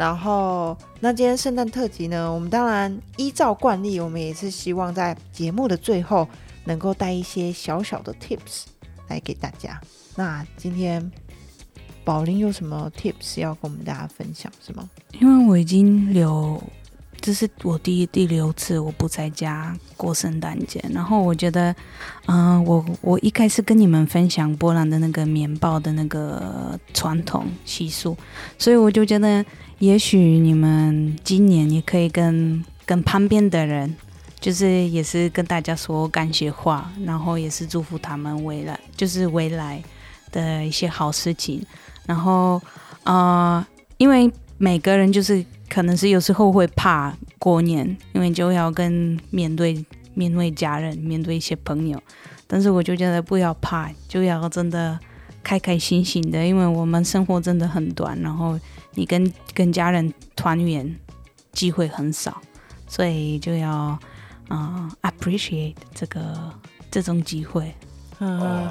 [0.00, 2.32] 然后，那今天圣诞特辑呢？
[2.32, 6.26] 我们当然依照惯例，我们也是希望在节目的最后
[6.64, 8.62] 能够带一些小小的 tips
[9.08, 9.78] 来给大家。
[10.16, 11.12] 那今天
[12.02, 14.88] 宝林有什么 tips 要跟我们大家分享，是吗？
[15.20, 16.58] 因为我已经留，
[17.20, 21.74] 这是我第第六次我不在家过圣诞节，然后我觉得，
[22.26, 28.16] 嗯，我我一开始跟你们分享波兰的那个棉报的那个传统习俗，
[28.58, 29.44] 所以我就觉得。
[29.80, 33.96] 也许你们今年也可以跟跟旁边的人，
[34.38, 39.82] 就是也是跟大家说感谢话，然后也是祝福他们未来，就是未来
[40.30, 41.64] 的一些好事情。
[42.04, 42.60] 然后，
[43.04, 43.66] 呃，
[43.96, 51.98] 因为每个人就是可能是有时候会怕过年，因为就要跟面对面对家人，面对一些朋友。
[52.46, 54.98] 但是我就觉得不要怕，就要真的
[55.42, 58.60] 开开心心的，因为我们生活真的很短，然后。
[58.94, 60.96] 你跟跟家人团圆
[61.52, 62.42] 机会很少，
[62.88, 63.96] 所以就要
[64.48, 66.52] 啊 appreciate 这个
[66.90, 67.72] 这种机会。
[68.18, 68.68] 嗯，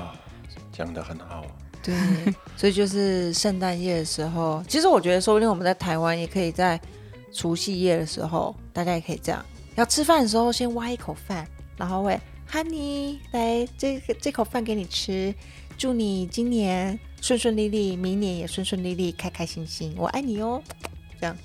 [0.73, 1.45] 讲的很好。
[1.89, 6.79] 对， 所以就是圣诞夜的时候，其实我觉得说不定我们在台湾也可以在
[7.33, 9.43] 除夕夜的时候，大家也可以这样，
[9.75, 12.19] 要吃饭的时候先挖一口饭，然后会
[12.51, 15.33] Honey 来这个这口饭给你吃，
[15.77, 16.99] 祝你今年。
[17.21, 20.63] 顺顺利利，明年也顺顺利利，开开心心，我爱你哦，
[21.19, 21.35] 这样。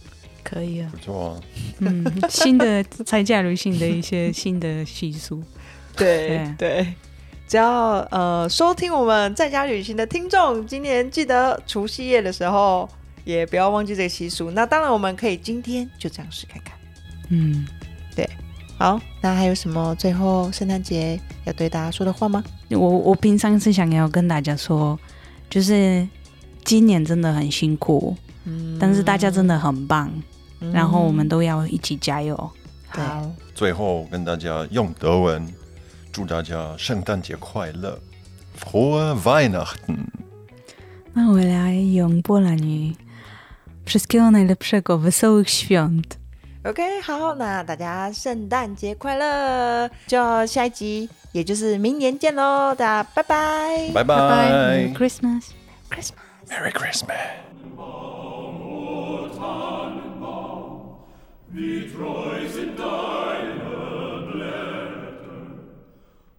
[0.44, 1.42] 可以啊，不错啊，
[1.80, 5.42] 嗯，新的才嫁女性的一些新的习俗，
[5.96, 6.48] 对。
[6.56, 6.94] 对，
[7.54, 12.88] 只要呃收听我们在家旅行的听众，今年记得除夕夜的时候
[13.24, 14.50] 也不要忘记这个习俗。
[14.50, 16.76] 那当然，我们可以今天就这样试看看，
[17.28, 17.64] 嗯，
[18.16, 18.28] 对，
[18.76, 22.42] 好，那还有什么最后圣诞节要对大家说的话吗？
[22.70, 24.98] 我我平常是想要跟大家说。
[25.48, 26.04] 就是
[26.64, 30.10] 今年真的很辛苦，嗯，但是大家真的很棒，
[30.72, 32.34] 然后我们都要一起加油。
[32.88, 35.46] 好，最后跟大家用德文
[36.13, 37.99] 祝大家圣诞节快乐，
[38.59, 40.07] Frohe Weihnachten。
[41.13, 42.95] 那我来用波兰语，
[43.85, 51.09] Wszystkiego najlepszego, wesołych świąt。OK，好，那大家圣诞节快乐，就下一集。
[51.31, 57.15] 也就是明年见喽，大家拜拜，拜拜，Christmas，Christmas，Merry Christmas。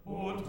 [0.06, 0.40] und